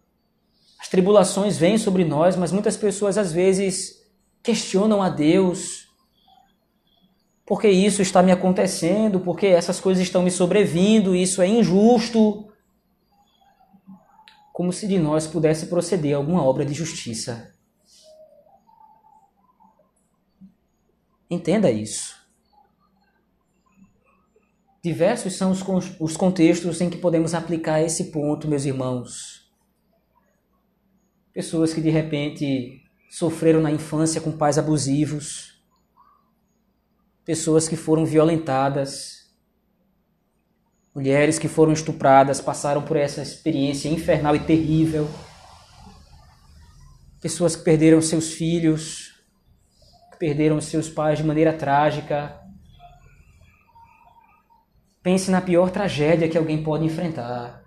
As 0.80 0.88
tribulações 0.88 1.58
vêm 1.58 1.78
sobre 1.78 2.06
nós, 2.06 2.38
mas 2.38 2.54
muitas 2.54 2.78
pessoas 2.78 3.18
às 3.18 3.34
vezes 3.34 4.02
questionam 4.42 5.02
a 5.02 5.10
Deus. 5.10 5.90
Por 7.46 7.60
que 7.60 7.68
isso 7.68 8.02
está 8.02 8.24
me 8.24 8.32
acontecendo? 8.32 9.20
Por 9.20 9.38
que 9.38 9.48
essas 9.48 9.82
coisas 9.82 10.02
estão 10.02 10.24
me 10.24 10.32
sobrevindo? 10.32 11.14
Isso 11.14 11.42
é 11.42 11.48
injusto. 11.48 12.48
Como 14.54 14.72
se 14.72 14.88
de 14.88 14.98
nós 14.98 15.28
pudesse 15.28 15.66
proceder 15.66 16.16
alguma 16.16 16.42
obra 16.42 16.66
de 16.66 16.74
justiça. 16.74 17.59
Entenda 21.30 21.70
isso. 21.70 22.18
Diversos 24.82 25.34
são 25.34 25.52
os 26.00 26.18
contextos 26.18 26.80
em 26.80 26.90
que 26.90 26.98
podemos 26.98 27.34
aplicar 27.34 27.82
esse 27.82 28.06
ponto, 28.06 28.48
meus 28.48 28.66
irmãos. 28.66 29.52
Pessoas 31.34 31.74
que 31.74 31.82
de 31.82 31.90
repente 31.90 32.82
sofreram 33.10 33.62
na 33.62 33.72
infância 33.72 34.22
com 34.22 34.32
pais 34.32 34.58
abusivos, 34.58 35.62
pessoas 37.26 37.68
que 37.68 37.76
foram 37.76 38.06
violentadas, 38.06 39.32
mulheres 40.96 41.38
que 41.38 41.48
foram 41.48 41.74
estupradas, 41.74 42.42
passaram 42.42 42.82
por 42.82 42.98
essa 42.98 43.22
experiência 43.22 43.90
infernal 43.90 44.36
e 44.36 44.40
terrível, 44.40 45.10
pessoas 47.22 47.56
que 47.56 47.64
perderam 47.64 48.02
seus 48.02 48.32
filhos, 48.32 49.09
perderam 50.20 50.62
seus 50.62 50.90
pais 50.90 51.18
de 51.18 51.24
maneira 51.24 51.54
trágica, 51.54 52.40
Pense 55.02 55.32
na 55.32 55.40
pior 55.40 55.72
tragédia 55.72 56.28
que 56.28 56.38
alguém 56.38 56.62
pode 56.62 56.86
enfrentar. 56.86 57.64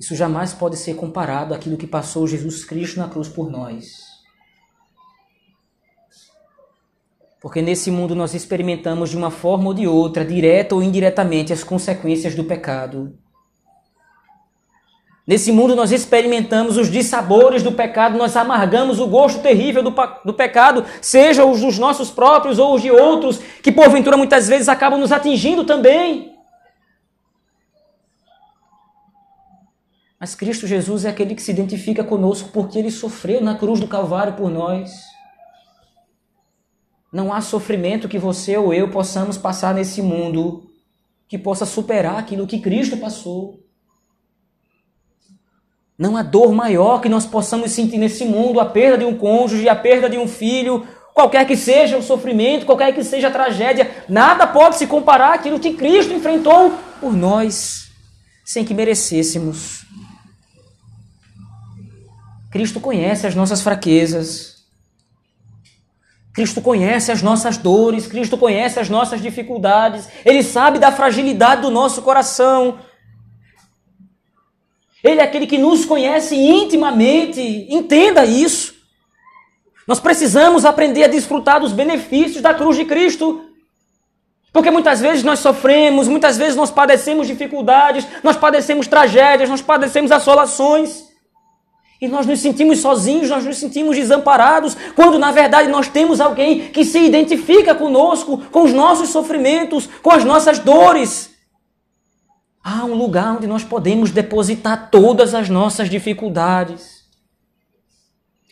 Isso 0.00 0.16
jamais 0.16 0.54
pode 0.54 0.76
ser 0.76 0.94
comparado 0.94 1.52
àquilo 1.52 1.76
que 1.76 1.86
passou 1.86 2.26
Jesus 2.26 2.64
Cristo 2.64 2.98
na 2.98 3.08
cruz 3.08 3.28
por 3.28 3.50
nós. 3.50 4.06
Porque 7.40 7.60
nesse 7.60 7.90
mundo 7.90 8.14
nós 8.14 8.34
experimentamos 8.34 9.10
de 9.10 9.16
uma 9.16 9.30
forma 9.30 9.66
ou 9.66 9.74
de 9.74 9.86
outra, 9.86 10.24
direta 10.24 10.74
ou 10.74 10.82
indiretamente, 10.82 11.52
as 11.52 11.62
consequências 11.62 12.34
do 12.34 12.44
pecado. 12.44 13.16
Nesse 15.28 15.52
mundo 15.52 15.76
nós 15.76 15.92
experimentamos 15.92 16.78
os 16.78 16.90
dissabores 16.90 17.62
do 17.62 17.70
pecado, 17.70 18.16
nós 18.16 18.34
amargamos 18.34 18.98
o 18.98 19.06
gosto 19.06 19.42
terrível 19.42 19.82
do, 19.82 19.94
do 20.24 20.32
pecado, 20.32 20.86
seja 21.02 21.44
os 21.44 21.60
dos 21.60 21.78
nossos 21.78 22.10
próprios 22.10 22.58
ou 22.58 22.74
os 22.74 22.80
de 22.80 22.90
outros, 22.90 23.38
que 23.62 23.70
porventura 23.70 24.16
muitas 24.16 24.48
vezes 24.48 24.70
acabam 24.70 24.98
nos 24.98 25.12
atingindo 25.12 25.64
também. 25.64 26.34
Mas 30.18 30.34
Cristo 30.34 30.66
Jesus 30.66 31.04
é 31.04 31.10
aquele 31.10 31.34
que 31.34 31.42
se 31.42 31.50
identifica 31.50 32.02
conosco 32.02 32.48
porque 32.50 32.78
ele 32.78 32.90
sofreu 32.90 33.42
na 33.42 33.54
cruz 33.54 33.80
do 33.80 33.86
Calvário 33.86 34.32
por 34.32 34.50
nós. 34.50 34.90
Não 37.12 37.34
há 37.34 37.42
sofrimento 37.42 38.08
que 38.08 38.18
você 38.18 38.56
ou 38.56 38.72
eu 38.72 38.90
possamos 38.90 39.36
passar 39.36 39.74
nesse 39.74 40.00
mundo 40.00 40.70
que 41.28 41.36
possa 41.36 41.66
superar 41.66 42.16
aquilo 42.16 42.46
que 42.46 42.60
Cristo 42.60 42.96
passou. 42.96 43.67
Não 45.98 46.16
há 46.16 46.22
dor 46.22 46.52
maior 46.52 47.00
que 47.00 47.08
nós 47.08 47.26
possamos 47.26 47.72
sentir 47.72 47.98
nesse 47.98 48.24
mundo, 48.24 48.60
a 48.60 48.64
perda 48.64 48.98
de 48.98 49.04
um 49.04 49.16
cônjuge, 49.16 49.68
a 49.68 49.74
perda 49.74 50.08
de 50.08 50.16
um 50.16 50.28
filho, 50.28 50.86
qualquer 51.12 51.44
que 51.44 51.56
seja 51.56 51.98
o 51.98 52.02
sofrimento, 52.02 52.64
qualquer 52.64 52.94
que 52.94 53.02
seja 53.02 53.26
a 53.26 53.32
tragédia, 53.32 53.90
nada 54.08 54.46
pode 54.46 54.76
se 54.76 54.86
comparar 54.86 55.34
àquilo 55.34 55.58
que 55.58 55.74
Cristo 55.74 56.14
enfrentou 56.14 56.72
por 57.00 57.12
nós, 57.12 57.90
sem 58.44 58.64
que 58.64 58.72
merecêssemos. 58.72 59.84
Cristo 62.52 62.78
conhece 62.78 63.26
as 63.26 63.34
nossas 63.34 63.60
fraquezas. 63.60 64.58
Cristo 66.32 66.62
conhece 66.62 67.10
as 67.10 67.20
nossas 67.20 67.56
dores, 67.56 68.06
Cristo 68.06 68.38
conhece 68.38 68.78
as 68.78 68.88
nossas 68.88 69.20
dificuldades, 69.20 70.08
Ele 70.24 70.44
sabe 70.44 70.78
da 70.78 70.92
fragilidade 70.92 71.62
do 71.62 71.70
nosso 71.70 72.02
coração, 72.02 72.78
ele 75.02 75.20
é 75.20 75.24
aquele 75.24 75.46
que 75.46 75.58
nos 75.58 75.84
conhece 75.84 76.34
intimamente. 76.34 77.66
Entenda 77.70 78.24
isso. 78.24 78.74
Nós 79.86 80.00
precisamos 80.00 80.64
aprender 80.64 81.04
a 81.04 81.08
desfrutar 81.08 81.60
dos 81.60 81.72
benefícios 81.72 82.42
da 82.42 82.52
cruz 82.52 82.76
de 82.76 82.84
Cristo. 82.84 83.44
Porque 84.52 84.70
muitas 84.70 85.00
vezes 85.00 85.22
nós 85.22 85.38
sofremos, 85.38 86.08
muitas 86.08 86.36
vezes 86.36 86.56
nós 86.56 86.70
padecemos 86.70 87.26
dificuldades, 87.26 88.06
nós 88.22 88.36
padecemos 88.36 88.86
tragédias, 88.86 89.48
nós 89.48 89.62
padecemos 89.62 90.10
assolações. 90.10 91.06
E 92.00 92.06
nós 92.06 92.26
nos 92.26 92.40
sentimos 92.40 92.78
sozinhos, 92.80 93.28
nós 93.28 93.44
nos 93.44 93.56
sentimos 93.56 93.96
desamparados, 93.96 94.76
quando 94.94 95.18
na 95.18 95.32
verdade 95.32 95.68
nós 95.68 95.88
temos 95.88 96.20
alguém 96.20 96.68
que 96.68 96.84
se 96.84 96.98
identifica 96.98 97.74
conosco, 97.74 98.38
com 98.52 98.62
os 98.62 98.72
nossos 98.72 99.10
sofrimentos, 99.10 99.88
com 100.02 100.10
as 100.10 100.24
nossas 100.24 100.58
dores. 100.58 101.27
Há 102.70 102.84
um 102.84 102.92
lugar 102.92 103.34
onde 103.34 103.46
nós 103.46 103.64
podemos 103.64 104.10
depositar 104.10 104.90
todas 104.90 105.34
as 105.34 105.48
nossas 105.48 105.88
dificuldades. 105.88 107.02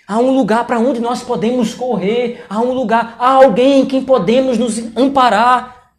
Há 0.09 0.19
um 0.19 0.31
lugar 0.31 0.67
para 0.67 0.79
onde 0.79 1.01
nós 1.01 1.23
podemos 1.23 1.75
correr. 1.75 2.43
Há 2.49 2.59
um 2.61 2.73
lugar, 2.73 3.15
há 3.19 3.33
alguém 3.33 3.83
em 3.83 3.85
quem 3.85 4.03
podemos 4.03 4.57
nos 4.57 4.79
amparar. 4.97 5.93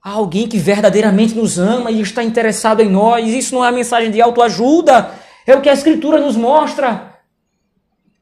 Há 0.00 0.10
alguém 0.10 0.46
que 0.46 0.58
verdadeiramente 0.58 1.34
nos 1.34 1.58
ama 1.58 1.90
e 1.90 2.00
está 2.00 2.22
interessado 2.22 2.80
em 2.80 2.88
nós. 2.88 3.26
Isso 3.26 3.52
não 3.52 3.64
é 3.64 3.72
mensagem 3.72 4.12
de 4.12 4.22
autoajuda. 4.22 5.10
É 5.44 5.56
o 5.56 5.60
que 5.60 5.68
a 5.68 5.74
Escritura 5.74 6.20
nos 6.20 6.36
mostra. 6.36 7.18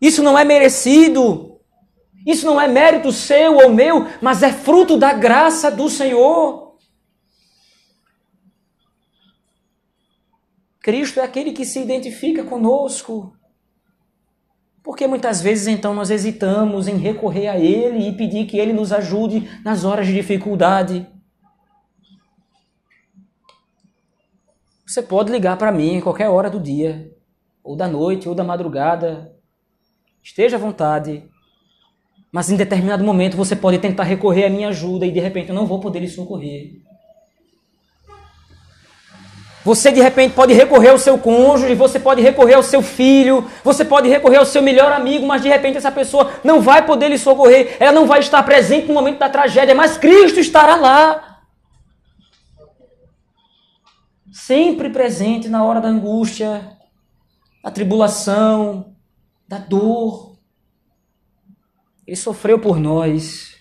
Isso 0.01 0.23
não 0.23 0.39
é 0.39 0.45
merecido. 0.45 1.59
Isso 2.27 2.47
não 2.47 2.59
é 2.59 2.67
mérito 2.67 3.13
seu 3.13 3.59
ou 3.59 3.69
meu, 3.69 4.07
mas 4.23 4.43
é 4.43 4.51
fruto 4.51 4.97
da 4.97 5.13
graça 5.13 5.71
do 5.71 5.91
Senhor. 5.91 6.62
Cristo 10.83 11.21
é 11.21 11.23
aquele 11.23 11.53
que 11.53 11.65
se 11.65 11.81
identifica 11.81 12.43
conosco. 12.43 13.33
Porque 14.83 15.07
muitas 15.07 15.41
vezes 15.41 15.69
então 15.69 15.95
nós 15.95 16.11
hesitamos 16.11 16.89
em 16.89 16.97
recorrer 16.97 17.47
a 17.47 17.57
Ele 17.57 18.09
e 18.09 18.17
pedir 18.17 18.47
que 18.47 18.59
Ele 18.59 18.73
nos 18.73 18.93
ajude 18.93 19.49
nas 19.65 19.85
horas 19.85 20.09
de 20.09 20.13
dificuldade. 20.13 21.07
Você 24.85 25.01
pode 25.01 25.31
ligar 25.31 25.57
para 25.57 25.71
mim 25.71 25.95
em 25.95 26.01
qualquer 26.01 26.29
hora 26.29 26.51
do 26.51 26.59
dia, 26.59 27.15
ou 27.63 27.77
da 27.77 27.87
noite, 27.87 28.29
ou 28.29 28.35
da 28.35 28.43
madrugada. 28.43 29.33
Esteja 30.21 30.57
à 30.57 30.61
vontade. 30.61 31.31
Mas 32.33 32.51
em 32.51 32.57
determinado 32.57 33.05
momento 33.05 33.37
você 33.37 33.55
pode 33.55 33.79
tentar 33.79 34.03
recorrer 34.03 34.47
à 34.47 34.51
minha 34.51 34.69
ajuda 34.69 35.07
e 35.07 35.13
de 35.13 35.21
repente 35.21 35.51
eu 35.51 35.55
não 35.55 35.67
vou 35.67 35.79
poder 35.79 36.01
lhe 36.01 36.09
socorrer. 36.09 36.83
Você 39.65 39.93
de 39.93 40.01
repente 40.01 40.35
pode 40.35 40.53
recorrer 40.53 40.89
ao 40.89 40.99
seu 40.99 41.17
cônjuge, 41.17 41.75
você 41.75 42.01
pode 42.01 42.21
recorrer 42.21 42.55
ao 42.55 42.63
seu 42.63 42.83
filho, 42.83 43.49
você 43.63 43.85
pode 43.85 44.09
recorrer 44.09 44.39
ao 44.39 44.45
seu 44.45 44.61
melhor 44.61 44.93
amigo, 44.93 45.25
mas 45.25 45.41
de 45.41 45.49
repente 45.49 45.77
essa 45.77 45.93
pessoa 45.93 46.33
não 46.43 46.61
vai 46.61 46.85
poder 46.85 47.09
lhe 47.09 47.19
socorrer, 47.19 47.77
ela 47.79 47.93
não 47.93 48.07
vai 48.07 48.21
estar 48.21 48.43
presente 48.43 48.89
no 48.89 48.95
momento 48.95 49.19
da 49.19 49.29
tragédia, 49.29 49.75
mas 49.75 49.97
Cristo 49.97 50.41
estará 50.41 50.75
lá. 50.75 51.43
Sempre 54.33 54.91
presente 54.91 55.49
na 55.49 55.63
hora 55.65 55.81
da 55.81 55.89
angústia, 55.89 56.77
da 57.63 57.71
tribulação, 57.71 58.97
da 59.47 59.59
dor. 59.59 60.37
Ele 62.05 62.17
sofreu 62.17 62.59
por 62.59 62.81
nós. 62.81 63.55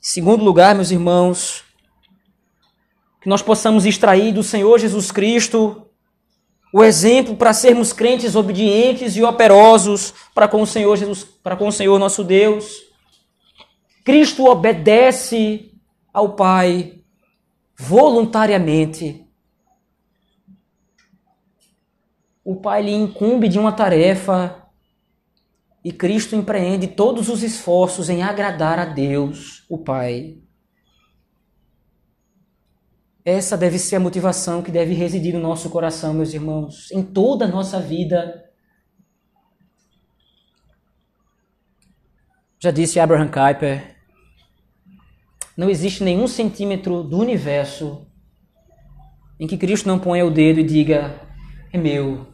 Segundo 0.00 0.42
lugar, 0.42 0.74
meus 0.74 0.90
irmãos, 0.90 1.67
que 3.20 3.28
nós 3.28 3.42
possamos 3.42 3.84
extrair 3.84 4.32
do 4.32 4.42
Senhor 4.42 4.78
Jesus 4.78 5.10
Cristo 5.10 5.84
o 6.72 6.84
exemplo 6.84 7.34
para 7.34 7.52
sermos 7.52 7.92
crentes 7.92 8.34
obedientes 8.34 9.16
e 9.16 9.22
operosos 9.22 10.12
para 10.34 10.46
com 10.46 10.62
o 10.62 10.66
Senhor 10.66 10.96
Jesus, 10.96 11.24
para 11.24 11.56
com 11.56 11.68
o 11.68 11.72
Senhor 11.72 11.98
nosso 11.98 12.22
Deus. 12.22 12.88
Cristo 14.04 14.44
obedece 14.46 15.72
ao 16.12 16.34
Pai 16.34 17.00
voluntariamente. 17.78 19.24
O 22.44 22.56
Pai 22.56 22.82
lhe 22.82 22.92
incumbe 22.92 23.48
de 23.48 23.58
uma 23.58 23.72
tarefa 23.72 24.68
e 25.84 25.92
Cristo 25.92 26.34
empreende 26.34 26.86
todos 26.86 27.28
os 27.28 27.42
esforços 27.42 28.10
em 28.10 28.22
agradar 28.22 28.78
a 28.78 28.84
Deus, 28.84 29.64
o 29.68 29.78
Pai. 29.78 30.38
Essa 33.28 33.58
deve 33.58 33.78
ser 33.78 33.96
a 33.96 34.00
motivação 34.00 34.62
que 34.62 34.70
deve 34.70 34.94
residir 34.94 35.34
no 35.34 35.40
nosso 35.40 35.68
coração, 35.68 36.14
meus 36.14 36.32
irmãos, 36.32 36.90
em 36.90 37.02
toda 37.02 37.44
a 37.44 37.48
nossa 37.48 37.78
vida. 37.78 38.42
Já 42.58 42.70
disse 42.70 42.98
Abraham 42.98 43.28
Kuyper, 43.28 43.98
não 45.54 45.68
existe 45.68 46.02
nenhum 46.02 46.26
centímetro 46.26 47.02
do 47.02 47.18
universo 47.18 48.06
em 49.38 49.46
que 49.46 49.58
Cristo 49.58 49.86
não 49.86 49.98
ponha 49.98 50.24
o 50.24 50.30
dedo 50.30 50.60
e 50.60 50.64
diga: 50.64 51.20
é 51.70 51.76
meu. 51.76 52.32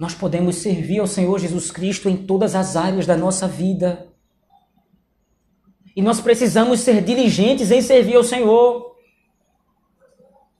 Nós 0.00 0.14
podemos 0.14 0.56
servir 0.56 0.98
ao 0.98 1.06
Senhor 1.06 1.38
Jesus 1.38 1.70
Cristo 1.70 2.08
em 2.08 2.16
todas 2.16 2.54
as 2.54 2.74
áreas 2.74 3.06
da 3.06 3.18
nossa 3.18 3.46
vida. 3.46 4.13
E 5.94 6.02
nós 6.02 6.20
precisamos 6.20 6.80
ser 6.80 7.02
diligentes 7.02 7.70
em 7.70 7.80
servir 7.80 8.16
ao 8.16 8.24
Senhor. 8.24 8.96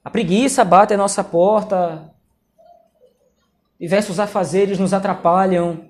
A 0.05 0.11
preguiça 0.11 0.65
bate 0.65 0.95
a 0.95 0.97
nossa 0.97 1.25
porta, 1.25 2.15
diversos 3.81 4.21
afazeres 4.21 4.79
nos 4.79 4.93
atrapalham. 4.93 5.89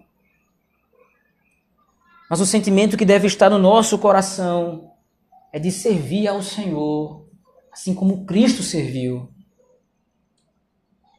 Mas 2.30 2.40
o 2.40 2.46
sentimento 2.46 2.96
que 2.96 3.04
deve 3.04 3.26
estar 3.26 3.50
no 3.50 3.58
nosso 3.58 3.98
coração 3.98 4.90
é 5.52 5.58
de 5.58 5.70
servir 5.70 6.26
ao 6.26 6.42
Senhor, 6.42 7.28
assim 7.72 7.94
como 7.94 8.24
Cristo 8.24 8.62
serviu. 8.62 9.28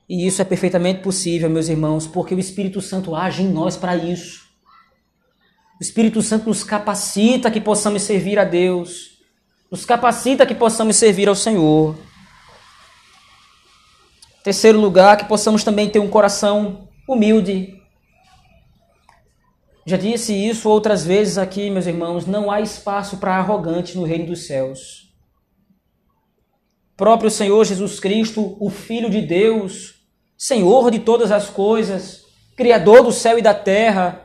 E 0.08 0.26
isso 0.26 0.42
é 0.42 0.46
perfeitamente 0.46 1.02
possível, 1.02 1.50
meus 1.50 1.68
irmãos, 1.68 2.08
porque 2.08 2.36
o 2.36 2.40
Espírito 2.40 2.82
Santo 2.82 3.16
age 3.16 3.44
em 3.44 3.48
nós 3.48 3.76
para 3.78 3.96
isso. 3.96 4.45
O 5.80 5.84
Espírito 5.84 6.22
Santo 6.22 6.48
nos 6.48 6.64
capacita 6.64 7.52
que 7.52 7.60
possamos 7.60 8.04
servir 8.04 8.40
a 8.40 8.46
Deus, 8.46 9.20
nos 9.70 9.86
capacita 9.86 10.46
que 10.46 10.56
possamos 10.56 10.96
servir 10.96 11.28
ao 11.28 11.36
Senhor. 11.36 11.98
Terceiro 14.42 14.80
lugar, 14.80 15.18
que 15.18 15.26
possamos 15.26 15.66
também 15.66 15.90
ter 15.90 16.00
um 16.00 16.10
coração 16.10 16.88
humilde. 17.10 17.74
Já 19.86 19.98
disse 19.98 20.34
isso 20.34 20.70
outras 20.70 21.04
vezes 21.04 21.38
aqui, 21.38 21.70
meus 21.70 21.88
irmãos, 21.88 22.26
não 22.26 22.50
há 22.50 22.62
espaço 22.62 23.18
para 23.18 23.36
arrogante 23.36 23.98
no 23.98 24.06
reino 24.06 24.28
dos 24.28 24.48
céus. 24.48 25.14
O 26.94 26.96
próprio 26.96 27.30
Senhor 27.30 27.66
Jesus 27.66 28.00
Cristo, 28.00 28.56
o 28.62 28.70
Filho 28.70 29.10
de 29.10 29.22
Deus, 29.22 29.96
Senhor 30.38 30.90
de 30.90 31.00
todas 31.00 31.32
as 31.32 31.50
coisas, 31.50 32.24
Criador 32.56 33.04
do 33.04 33.12
céu 33.12 33.38
e 33.38 33.42
da 33.42 33.54
terra, 33.54 34.25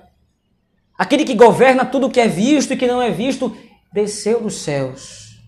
aquele 1.01 1.25
que 1.25 1.35
governa 1.35 1.87
tudo 1.87 2.09
o 2.09 2.11
que 2.11 2.21
é 2.21 2.29
visto 2.29 2.75
e 2.75 2.77
que 2.77 2.87
não 2.87 3.01
é 3.01 3.11
visto, 3.11 3.57
desceu 3.91 4.43
dos 4.43 4.57
céus. 4.57 5.41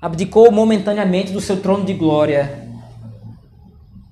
Abdicou 0.00 0.52
momentaneamente 0.52 1.32
do 1.32 1.40
seu 1.40 1.60
trono 1.60 1.84
de 1.84 1.94
glória. 1.94 2.70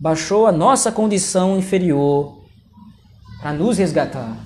Baixou 0.01 0.45
a 0.45 0.51
nossa 0.51 0.91
condição 0.91 1.57
inferior 1.57 2.45
para 3.39 3.53
nos 3.53 3.79
resgatar. 3.79 4.37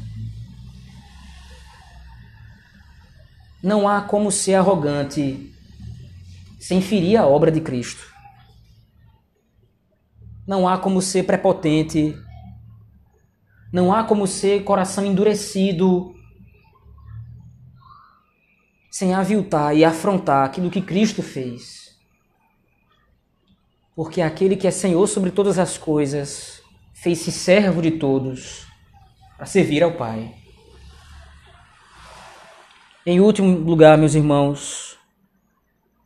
Não 3.63 3.89
há 3.89 4.03
como 4.03 4.31
ser 4.31 4.57
arrogante 4.57 5.51
sem 6.61 6.83
ferir 6.83 7.17
a 7.17 7.27
obra 7.27 7.51
de 7.51 7.63
Cristo. 7.63 8.07
Não 10.47 10.69
há 10.69 10.77
como 10.77 11.01
ser 11.01 11.23
prepotente 11.23 12.15
não 13.73 13.93
há 13.93 14.03
como 14.03 14.27
ser 14.27 14.65
coração 14.65 15.05
endurecido 15.07 16.15
sem 18.91 19.15
aviltar 19.15 19.77
e 19.77 19.85
afrontar 19.85 20.45
aquilo 20.45 20.71
que 20.71 20.83
Cristo 20.83 21.23
fez. 21.23 21.97
Porque 23.95 24.21
aquele 24.21 24.57
que 24.57 24.67
é 24.67 24.71
Senhor 24.71 25.07
sobre 25.07 25.31
todas 25.31 25.59
as 25.59 25.79
coisas 25.79 26.61
fez-se 26.93 27.31
servo 27.31 27.81
de 27.81 27.93
todos 27.93 28.67
para 29.37 29.47
servir 29.47 29.83
ao 29.83 29.93
Pai. 29.93 30.35
Em 33.07 33.21
último 33.21 33.57
lugar, 33.59 33.97
meus 33.97 34.15
irmãos, 34.15 34.99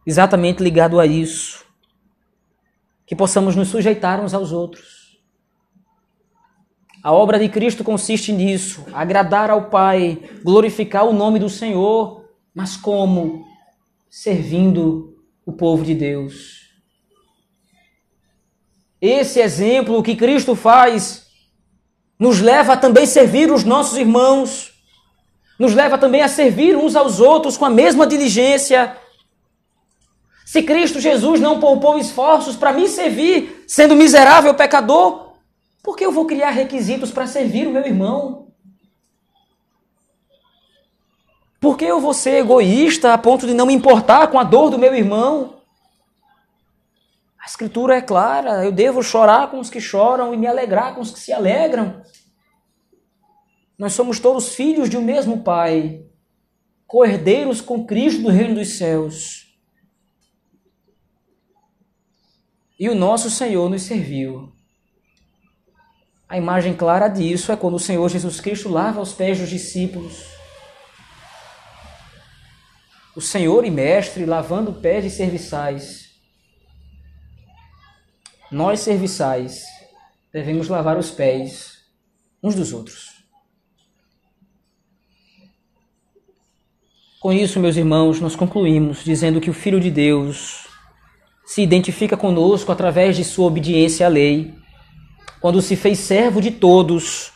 exatamente 0.07 0.63
ligado 0.63 1.01
a 1.01 1.07
isso, 1.07 1.65
que 3.07 3.17
possamos 3.17 3.57
nos 3.57 3.69
sujeitar 3.69 4.21
uns 4.21 4.35
aos 4.35 4.53
outros 4.53 4.94
a 7.05 7.13
obra 7.13 7.39
de 7.39 7.51
Cristo 7.51 7.85
consiste 7.85 8.33
nisso, 8.33 8.87
agradar 8.91 9.51
ao 9.51 9.69
Pai, 9.69 10.19
glorificar 10.43 11.05
o 11.05 11.13
nome 11.13 11.39
do 11.39 11.51
Senhor, 11.51 12.25
mas 12.55 12.79
como? 12.79 13.45
Servindo 14.09 15.15
o 15.45 15.53
povo 15.53 15.85
de 15.85 15.95
Deus. 15.95 16.71
Esse 19.03 19.39
exemplo 19.39 20.03
que 20.03 20.17
Cristo 20.17 20.55
faz 20.55 21.27
nos 22.19 22.41
leva 22.41 22.73
a 22.73 22.77
também 22.79 23.05
servir 23.05 23.53
os 23.53 23.65
nossos 23.65 23.99
irmãos, 23.99 24.73
nos 25.59 25.75
leva 25.75 25.99
também 25.99 26.23
a 26.23 26.29
servir 26.29 26.75
uns 26.75 26.97
aos 26.97 27.21
outros 27.21 27.59
com 27.59 27.67
a 27.67 27.71
mesma 27.71 28.07
diligência. 28.07 28.97
Se 30.47 30.63
Cristo 30.63 30.99
Jesus 30.99 31.39
não 31.39 31.61
poupou 31.61 31.99
esforços 31.99 32.57
para 32.57 32.73
me 32.73 32.89
servir, 32.89 33.63
sendo 33.69 33.95
miserável 33.95 34.55
pecador, 34.55 35.24
por 35.85 35.99
que 35.99 36.07
eu 36.07 36.11
vou 36.11 36.27
criar 36.27 36.49
requisitos 36.49 37.13
para 37.13 37.27
servir 37.27 37.69
o 37.69 37.71
meu 37.71 37.85
irmão? 37.85 38.51
Por 41.61 41.77
que 41.77 41.85
eu 41.85 42.01
vou 42.01 42.15
ser 42.15 42.39
egoísta 42.39 43.13
a 43.13 43.19
ponto 43.19 43.47
de 43.47 43.53
não 43.53 43.67
me 43.67 43.75
importar 43.75 44.29
com 44.29 44.39
a 44.39 44.45
dor 44.45 44.71
do 44.71 44.79
meu 44.79 44.95
irmão? 44.95 45.61
A 47.39 47.45
Escritura 47.45 47.97
é 47.97 48.01
clara: 48.01 48.65
eu 48.65 48.73
devo 48.73 49.03
chorar 49.03 49.51
com 49.51 49.61
os 49.61 49.69
que 49.69 49.79
choram 49.79 50.33
e 50.33 50.39
me 50.39 50.47
alegrar 50.47 50.95
com 50.95 51.03
os 51.03 51.11
que 51.11 51.21
se 51.21 51.35
alegram. 51.35 52.03
Nós 53.79 53.93
somos 53.93 54.19
todos 54.19 54.55
filhos 54.55 54.89
de 54.89 54.97
um 54.97 55.03
mesmo 55.03 55.43
Pai, 55.43 56.03
co-herdeiros 56.87 57.61
com 57.61 57.85
Cristo 57.85 58.23
do 58.23 58.31
reino 58.31 58.55
dos 58.55 58.79
céus. 58.79 59.55
E 62.81 62.89
o 62.89 62.95
nosso 62.95 63.29
Senhor 63.29 63.69
nos 63.69 63.83
serviu. 63.83 64.54
A 66.35 66.37
imagem 66.37 66.75
clara 66.75 67.07
disso 67.07 67.53
é 67.53 67.57
quando 67.57 67.75
o 67.75 67.79
Senhor 67.79 68.09
Jesus 68.09 68.41
Cristo 68.41 68.69
lava 68.69 69.01
os 69.01 69.13
pés 69.13 69.39
dos 69.39 69.49
discípulos. 69.49 70.25
O 73.15 73.21
Senhor 73.21 73.65
e 73.65 73.71
Mestre 73.71 74.27
lavando 74.27 74.73
pés 74.73 75.05
de 75.05 75.11
serviçais. 75.11 76.09
Nós, 78.51 78.81
serviçais, 78.81 79.63
devemos 80.33 80.67
lavar 80.67 80.99
os 80.99 81.09
pés 81.09 81.85
uns 82.43 82.57
dos 82.57 82.73
outros. 82.73 83.23
Com 87.21 87.33
isso, 87.33 87.61
meus 87.61 87.77
irmãos, 87.77 88.21
nós 88.21 88.35
concluímos 88.35 89.05
dizendo 89.05 89.41
que 89.41 89.51
o 89.51 89.55
Filho 89.55 89.79
de 89.79 89.89
Deus 89.89 90.67
se 91.47 91.63
identifica 91.63 92.17
conosco 92.17 92.73
através 92.73 93.15
de 93.15 93.23
sua 93.23 93.47
obediência 93.47 94.05
à 94.05 94.09
lei 94.09 94.64
quando 95.45 95.61
se 95.61 95.77
fez 95.77 95.99
servo 95.99 96.41
de 96.41 96.51
todos 96.51 97.31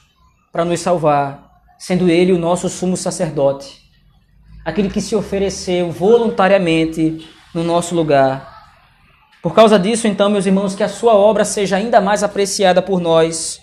para 0.50 0.64
nos 0.64 0.80
salvar, 0.80 1.60
sendo 1.78 2.08
ele 2.08 2.32
o 2.32 2.38
nosso 2.38 2.66
sumo 2.66 2.96
sacerdote, 2.96 3.82
aquele 4.64 4.88
que 4.88 5.02
se 5.02 5.14
ofereceu 5.14 5.90
voluntariamente 5.92 7.28
no 7.52 7.62
nosso 7.62 7.94
lugar. 7.94 8.70
Por 9.42 9.54
causa 9.54 9.78
disso, 9.78 10.08
então, 10.08 10.30
meus 10.30 10.46
irmãos, 10.46 10.74
que 10.74 10.82
a 10.82 10.88
sua 10.88 11.12
obra 11.12 11.44
seja 11.44 11.76
ainda 11.76 12.00
mais 12.00 12.22
apreciada 12.22 12.80
por 12.80 12.98
nós, 12.98 13.60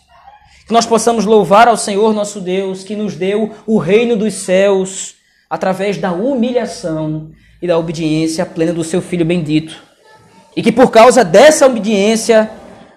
que 0.67 0.73
nós 0.73 0.85
possamos 0.85 1.25
louvar 1.25 1.67
ao 1.67 1.75
Senhor 1.75 2.13
nosso 2.13 2.39
Deus, 2.39 2.83
que 2.83 2.95
nos 2.95 3.15
deu 3.15 3.51
o 3.65 3.79
reino 3.79 4.15
dos 4.15 4.35
céus 4.35 5.15
através 5.49 5.97
da 5.97 6.11
humilhação 6.11 7.31
e 7.59 7.65
da 7.65 7.79
obediência 7.79 8.45
plena 8.45 8.73
do 8.73 8.83
seu 8.83 9.01
Filho 9.01 9.25
bendito. 9.25 9.75
E 10.55 10.61
que 10.61 10.71
por 10.71 10.91
causa 10.91 11.25
dessa 11.25 11.65
obediência, 11.65 12.51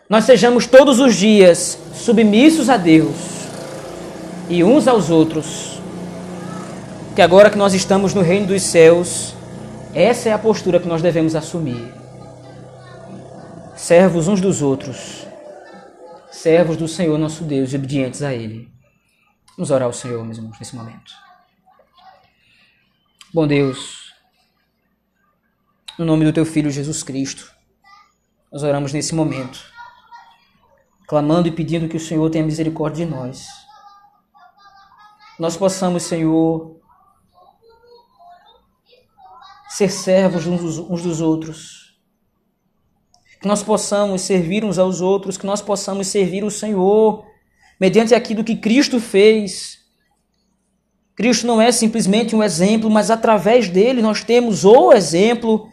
nós 0.08 0.24
sejamos 0.24 0.66
todos 0.66 1.00
os 1.00 1.14
dias 1.14 1.78
submissos 1.92 2.70
a 2.70 2.78
Deus 2.78 3.14
e 4.48 4.64
uns 4.64 4.88
aos 4.88 5.10
outros. 5.10 5.78
Que 7.14 7.20
agora 7.20 7.50
que 7.50 7.58
nós 7.58 7.74
estamos 7.74 8.14
no 8.14 8.22
reino 8.22 8.46
dos 8.46 8.62
céus, 8.62 9.34
essa 9.92 10.30
é 10.30 10.32
a 10.32 10.38
postura 10.38 10.80
que 10.80 10.88
nós 10.88 11.02
devemos 11.02 11.34
assumir. 11.34 11.92
Servos 13.76 14.28
uns 14.28 14.40
dos 14.40 14.62
outros, 14.62 15.26
servos 16.30 16.76
do 16.76 16.88
Senhor 16.88 17.18
nosso 17.18 17.44
Deus 17.44 17.72
e 17.72 17.76
obedientes 17.76 18.22
a 18.22 18.32
Ele. 18.32 18.72
Vamos 19.56 19.70
orar 19.70 19.86
ao 19.86 19.92
Senhor, 19.92 20.24
meus 20.24 20.38
irmãos, 20.38 20.58
nesse 20.58 20.74
momento. 20.74 21.12
Bom 23.34 23.46
Deus, 23.46 24.14
no 25.98 26.04
nome 26.04 26.24
do 26.24 26.32
Teu 26.32 26.46
Filho 26.46 26.70
Jesus 26.70 27.02
Cristo, 27.02 27.52
nós 28.50 28.62
oramos 28.62 28.92
nesse 28.92 29.14
momento 29.14 29.77
clamando 31.08 31.48
e 31.48 31.50
pedindo 31.50 31.88
que 31.88 31.96
o 31.96 32.00
Senhor 32.00 32.28
tenha 32.28 32.44
misericórdia 32.44 33.06
de 33.06 33.10
nós. 33.10 33.46
Nós 35.38 35.56
possamos, 35.56 36.02
Senhor, 36.02 36.76
ser 39.70 39.90
servos 39.90 40.46
uns 40.46 41.02
dos 41.02 41.20
outros. 41.22 41.96
Que 43.40 43.48
nós 43.48 43.62
possamos 43.62 44.20
servir 44.20 44.64
uns 44.64 44.78
aos 44.78 45.00
outros, 45.00 45.38
que 45.38 45.46
nós 45.46 45.62
possamos 45.62 46.08
servir 46.08 46.44
o 46.44 46.50
Senhor 46.50 47.24
mediante 47.80 48.14
aquilo 48.14 48.44
que 48.44 48.56
Cristo 48.56 49.00
fez. 49.00 49.78
Cristo 51.16 51.46
não 51.46 51.60
é 51.60 51.72
simplesmente 51.72 52.36
um 52.36 52.42
exemplo, 52.42 52.90
mas 52.90 53.10
através 53.10 53.68
dele 53.68 54.02
nós 54.02 54.22
temos 54.22 54.64
o 54.64 54.92
exemplo 54.92 55.68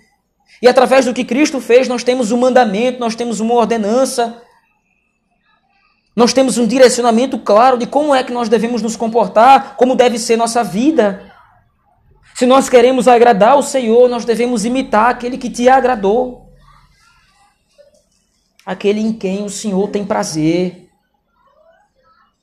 E 0.61 0.67
através 0.67 1.05
do 1.05 1.13
que 1.13 1.25
Cristo 1.25 1.59
fez, 1.59 1.87
nós 1.87 2.03
temos 2.03 2.31
um 2.31 2.37
mandamento, 2.37 2.99
nós 2.99 3.15
temos 3.15 3.39
uma 3.39 3.53
ordenança, 3.53 4.41
nós 6.15 6.31
temos 6.31 6.57
um 6.57 6.65
direcionamento 6.65 7.37
claro 7.37 7.77
de 7.77 7.85
como 7.85 8.15
é 8.15 8.23
que 8.23 8.31
nós 8.31 8.47
devemos 8.47 8.81
nos 8.81 8.95
comportar, 8.95 9.75
como 9.75 9.95
deve 9.95 10.17
ser 10.17 10.37
nossa 10.37 10.63
vida. 10.63 11.33
Se 12.33 12.45
nós 12.45 12.69
queremos 12.69 13.07
agradar 13.07 13.57
o 13.57 13.63
Senhor, 13.63 14.07
nós 14.09 14.23
devemos 14.23 14.63
imitar 14.63 15.09
aquele 15.09 15.37
que 15.37 15.49
te 15.49 15.67
agradou. 15.67 16.53
Aquele 18.65 19.01
em 19.01 19.11
quem 19.11 19.43
o 19.43 19.49
Senhor 19.49 19.89
tem 19.89 20.05
prazer. 20.05 20.89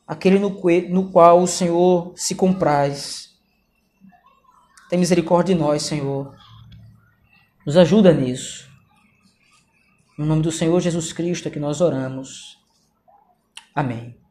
Aquele 0.07 0.39
no, 0.39 0.51
no 0.91 1.11
qual 1.11 1.41
o 1.41 1.47
Senhor 1.47 2.13
se 2.15 2.35
compraz. 2.35 3.31
Tem 4.91 4.99
misericórdia 4.99 5.55
de 5.55 5.61
nós, 5.61 5.83
Senhor. 5.83 6.35
Nos 7.67 7.79
ajuda 7.79 8.13
nisso. 8.13 8.69
No 10.19 10.27
nome 10.27 10.43
do 10.43 10.53
Senhor 10.53 10.79
Jesus 10.79 11.13
Cristo 11.13 11.49
é 11.49 11.51
que 11.51 11.59
nós 11.59 11.81
oramos. 11.81 12.62
Amém. 13.75 14.22